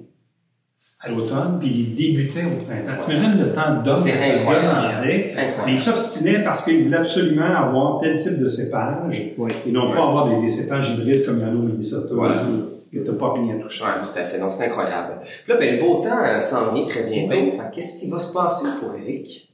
[1.02, 2.98] à l'automne, puis il débutait au printemps.
[3.00, 4.68] T'imagines le temps d'homme ça incroyable.
[4.68, 5.32] demandait?
[5.34, 5.70] Mais Incroyable.
[5.72, 9.52] il s'obstinait parce qu'il voulait absolument avoir tel type de cépage Oui.
[9.68, 12.14] et non pas avoir des, des cépages hybrides comme il y en a au Minnesota
[12.14, 12.42] Voilà.
[12.92, 13.84] que t'as pas rien à toucher.
[13.84, 14.40] Ouais, tout à fait.
[14.40, 15.14] Donc, c'est incroyable.
[15.46, 17.34] Puis là, ben, le beau temps euh, s'en vient très bientôt.
[17.34, 19.49] Fait qu'est-ce qui va se passer pour Eric?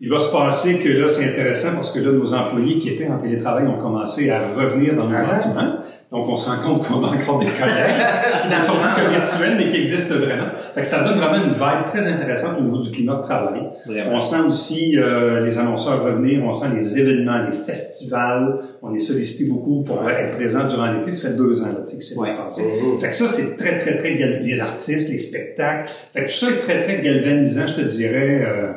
[0.00, 3.08] Il va se passer que là, c'est intéressant parce que là, nos employés qui étaient
[3.08, 5.24] en télétravail ont commencé à revenir dans nos Ah.
[5.30, 5.76] bâtiments.
[6.12, 8.04] Donc, on se rend compte qu'on a encore des collègues
[8.42, 10.44] qui ne sont que virtuels, mais qui existent vraiment.
[10.74, 13.62] Fait que ça donne vraiment une vibe très intéressante au niveau du climat de travail.
[13.86, 14.12] Vraiment.
[14.16, 18.58] On sent aussi euh, les annonceurs revenir, on sent les événements, les festivals.
[18.82, 21.10] On est sollicité beaucoup pour être présent durant l'été.
[21.12, 22.36] Ça fait deux ans là, que c'est Ouais.
[22.36, 22.62] passé.
[22.62, 23.00] Mhm.
[23.00, 24.14] Fait que ça, c'est très, très, très...
[24.42, 25.90] Les artistes, les spectacles.
[26.12, 28.42] Fait que tout ça est très, très galvanisant, je te dirais.
[28.46, 28.72] euh,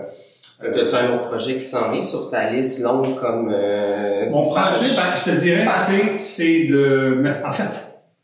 [0.64, 3.50] Euh, T'as-tu un autre projet qui s'en vient sur ta liste longue comme...
[3.54, 4.62] Euh, Mon projet,
[4.96, 7.24] ben, je te dirais, c'est, c'est de...
[7.46, 7.64] En fait,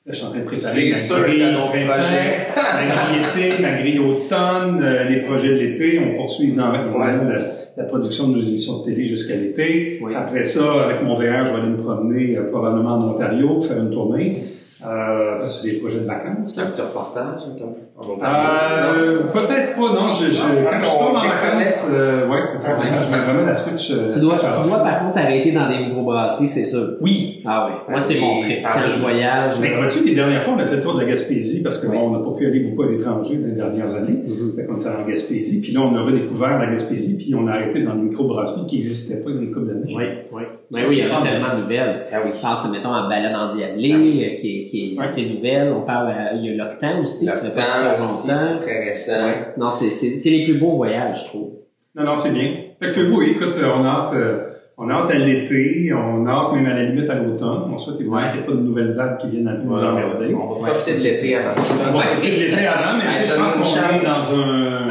[0.06, 1.54] je suis en train de préparer C'est ma grille
[1.86, 6.00] ma grille été, ma grille automne, euh, les projets de l'été.
[6.00, 7.13] On poursuit dans Ouais.
[7.28, 7.39] la,
[7.78, 10.00] la production de nos émissions de télé jusqu'à l'été.
[10.04, 10.13] Oui.
[10.15, 13.78] Après ça, avec mon VR, je vais aller me promener euh, probablement en Ontario, faire
[13.78, 14.43] une tournée.
[14.86, 16.54] Euh, ça, c'est des projets de vacances.
[16.54, 17.76] C'est un petit reportage comme.
[18.24, 20.12] Euh, peut-être pas, non.
[20.12, 23.92] Je, je, Non, quand je tombe en vacances, euh, ouais, je mets vraiment la switch.
[23.92, 26.98] euh, Tu dois, tu dois par contre arrêter dans des microbrasseries, c'est sûr.
[27.00, 27.74] Oui, Ah ouais.
[27.90, 28.60] Moi, c'est mon trip.
[28.66, 29.54] ah Quand je voyage.
[29.62, 31.88] Mais vois-tu, les dernières fois, on a fait le tour de la Gaspésie parce que
[31.88, 31.98] Oui.
[31.98, 34.20] bon, on n'a pas pu aller beaucoup à l'étranger dans les dernières années.
[34.28, 34.54] Mhm.
[34.58, 35.62] Fait qu'on était en Gaspésie.
[35.62, 38.78] Puis là, on a redécouvert la Gaspésie, puis on a arrêté dans des microbrasseries qui
[38.78, 39.96] n'existaient pas il y a une couple d'années.
[39.96, 40.42] Oui, oui.
[40.74, 42.06] Mais Ça, oui, il y c'est a tellement de nouvelles.
[42.12, 42.32] Ah oui.
[42.36, 45.06] Je pense, mettons, à Ballon en Diablé, Ah euh, qui est, qui est Ouais.
[45.06, 45.71] assez nouvelle.
[45.71, 47.97] On parle, à- il y a l'Octan aussi, ça fait pas longtemps.
[48.04, 49.25] c'est très récent.
[49.25, 49.47] Ouais.
[49.58, 51.49] Non, c'est, c'est, c'est les plus beaux voyages, je trouve.
[51.95, 52.49] Non, non, c'est bien.
[52.82, 54.38] Fait que oui, écoute, euh, on a hâte, euh,
[54.78, 57.71] on a hâte à l'été, on a hâte même à la limite à l'automne.
[57.73, 58.23] On souhaite évidemment Ouais.
[58.32, 60.34] qu'il n'y ait pas de nouvelles vagues qui viennent peu nous emmerder.
[60.36, 61.51] On va profiter de l'été avant.
[61.62, 64.89] On va profiter de l'été avant, mais je pense qu'on est dans un,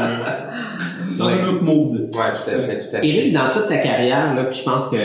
[1.19, 1.93] dans un autre mood.
[1.95, 3.07] Ouais, tout à fait, tout à fait.
[3.07, 4.97] Éric, dans toute ta carrière, là, puis je pense que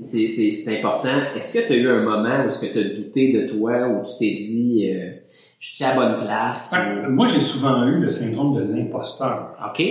[0.00, 2.78] c'est, c'est, c'est important, est-ce que tu as eu un moment où est-ce que tu
[2.78, 5.10] as douté de toi, où tu t'es dit, euh,
[5.58, 6.74] je suis à la bonne place?
[7.08, 9.56] Moi, j'ai souvent eu le syndrome de l'imposteur.
[9.66, 9.82] OK.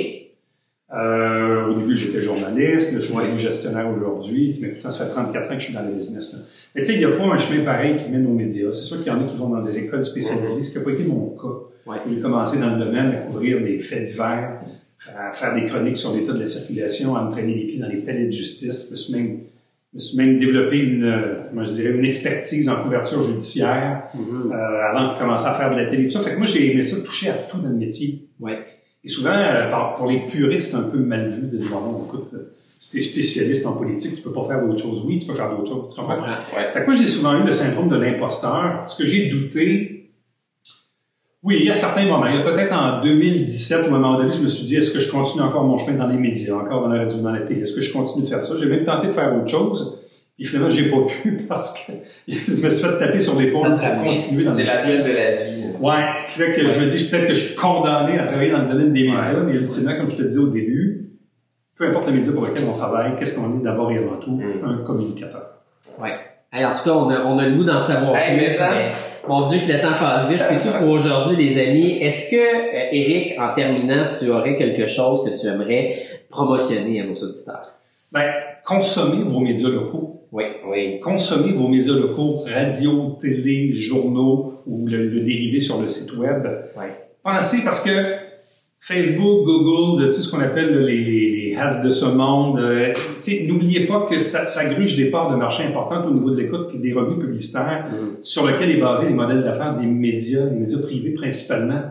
[0.93, 5.45] Euh, au début, j'étais journaliste, je suis devenu gestionnaire aujourd'hui, mais pourtant, ça fait 34
[5.45, 6.33] ans que je suis dans le business.
[6.33, 6.39] là.
[6.73, 8.71] Mais tu sais, il n'y a pas un chemin pareil qui mène aux médias.
[8.71, 10.83] C'est sûr qu'il y en a qui vont dans des écoles spécialisées, ce qui n'a
[10.83, 11.91] pas été mon cas.
[11.91, 11.97] Ouais.
[12.09, 14.61] J'ai commencé dans le domaine à couvrir des faits divers,
[15.17, 17.89] à faire des chroniques sur l'état de la circulation, à me traîner les pieds dans
[17.89, 18.93] les palais de justice.
[18.95, 19.39] Suis même,
[19.97, 24.51] me suis même développé une, euh, comment je dirais, une expertise en couverture judiciaire Mhm.
[24.53, 26.05] euh, avant de commencer à faire de la télé.
[26.07, 28.27] Tout ça fait que moi, j'ai aimé ça toucher à tout dans le métier.
[28.39, 28.59] Ouais.
[29.03, 32.53] Et souvent, euh, pour les puristes, un peu mal vu de dire, bon, écoute, euh,
[32.79, 35.03] si t'es spécialiste en politique, tu peux pas faire d'autre chose.
[35.07, 35.93] Oui, tu peux faire d'autres choses.
[35.95, 36.17] Tu comprends?
[36.21, 36.73] Ouais.
[36.73, 38.83] Fait que moi, j'ai souvent eu le syndrome de l'imposteur.
[38.85, 39.96] Ce que j'ai douté,
[41.47, 42.25] oui, il y a certains moments.
[42.27, 44.91] Il y a peut-être en 2017, à un moment donné, je me suis dit, est-ce
[44.91, 47.39] que je continue encore mon chemin dans les médias, encore dans la radio, dans la
[47.41, 47.61] télé?
[47.61, 48.53] Est-ce que je continue de faire ça?
[48.59, 49.99] J'ai même tenté de faire autre chose.
[50.37, 51.93] Puis finalement, j'ai pas pu parce que
[52.27, 54.85] je me suis fait taper sur l'épaule Ça te pour continuer dans C'est le la
[54.85, 55.63] gueule de la vie.
[55.81, 58.51] Ouais, ce qui fait que je me dis peut-être que je suis condamné à travailler
[58.51, 59.39] dans le domaine des médias, Ouais.
[59.47, 61.09] mais ultimement, comme je te disais au début,
[61.77, 64.31] peu importe le média pour lequel on travaille, qu'est-ce qu'on est d'abord et avant tout?
[64.31, 64.43] Mm.
[64.65, 65.43] Un communicateur.
[66.01, 66.11] Ouais.
[66.51, 68.45] Hey, en tout cas, on a, on a le goût d'en savoir Hey, plus.
[68.45, 68.69] mais ça-
[69.27, 70.41] Mon Dieu, que le temps passe vite.
[70.41, 71.97] C'est tout pour aujourd'hui, les amis.
[72.01, 75.97] Est-ce que, euh, Eric, en terminant, tu aurais quelque chose que tu aimerais
[76.29, 77.73] promotionner à nos auditeurs?
[78.11, 78.31] Ben,
[78.65, 80.21] consommez vos médias locaux.
[80.31, 80.43] Oui.
[80.67, 80.99] Oui.
[80.99, 86.43] Consommez vos médias locaux, radio, télé, journaux ou le, le dérivé sur le site web.
[86.77, 86.93] Ouais.
[87.23, 87.91] Pensez parce que
[88.79, 92.93] Facebook, Google, de tout ce qu'on appelle les, les, les hats de ce monde, euh,
[93.21, 96.29] tu sais, n'oubliez pas que ça, ça gruge des parts de marché importantes au niveau
[96.31, 98.23] de l'écoute des revenus publicitaires Mm.
[98.23, 101.81] sur lesquels est basé les modèles d'affaires des médias, les médias privés principalement.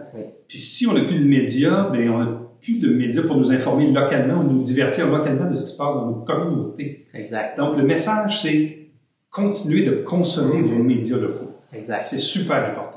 [0.49, 3.53] Puis si on n'a plus de médias, ben on n'a plus de médias pour nous
[3.53, 7.07] informer localement ou nous divertir localement de ce qui se passe dans nos communautés.
[7.14, 7.59] Exact.
[7.59, 8.79] Donc le message, c'est
[9.31, 11.51] continuer de consommer vos médias locaux.
[11.75, 12.03] Exact.
[12.03, 12.96] C'est super important.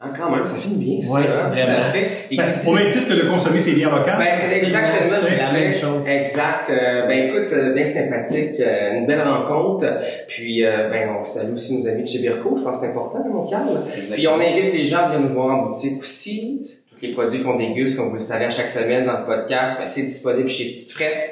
[0.00, 1.14] Ah, quand même, ça finit bien, ça.
[1.18, 1.82] Ouais, hein, vraiment.
[1.92, 2.10] Fait.
[2.30, 4.16] Et Ben, dit- au même titre que de consommer ses bières locales.
[4.18, 6.06] Ben, exactement, C'est la même chose.
[6.08, 6.70] Exact.
[6.70, 9.86] Euh, ben, écoute, euh, bien sympathique, euh, une belle rencontre.
[10.28, 12.54] Puis, euh, ben, on salue aussi nos amis de chez Birko.
[12.56, 13.66] Je pense que c'est important, hein, mon Carl.
[14.12, 16.70] Puis, on invite les gens à venir nous voir en boutique aussi.
[16.94, 19.80] Tous les produits qu'on déguste, comme vous le savez, à chaque semaine dans le podcast,
[19.80, 21.30] ben, c'est disponible chez Petite Frette.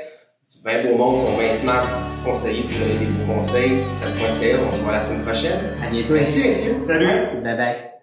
[0.53, 1.89] Du bien beau monde, ils sont bien smart,
[2.25, 3.71] conseillers, puis donner des bons conseils.
[4.03, 4.57] Petitefrette.ca.
[4.69, 5.53] On se voit la semaine prochaine.
[5.87, 6.15] À bientôt.
[6.15, 6.75] Merci, messieurs.
[6.85, 7.43] Salut!
[7.45, 7.96] Bye bye.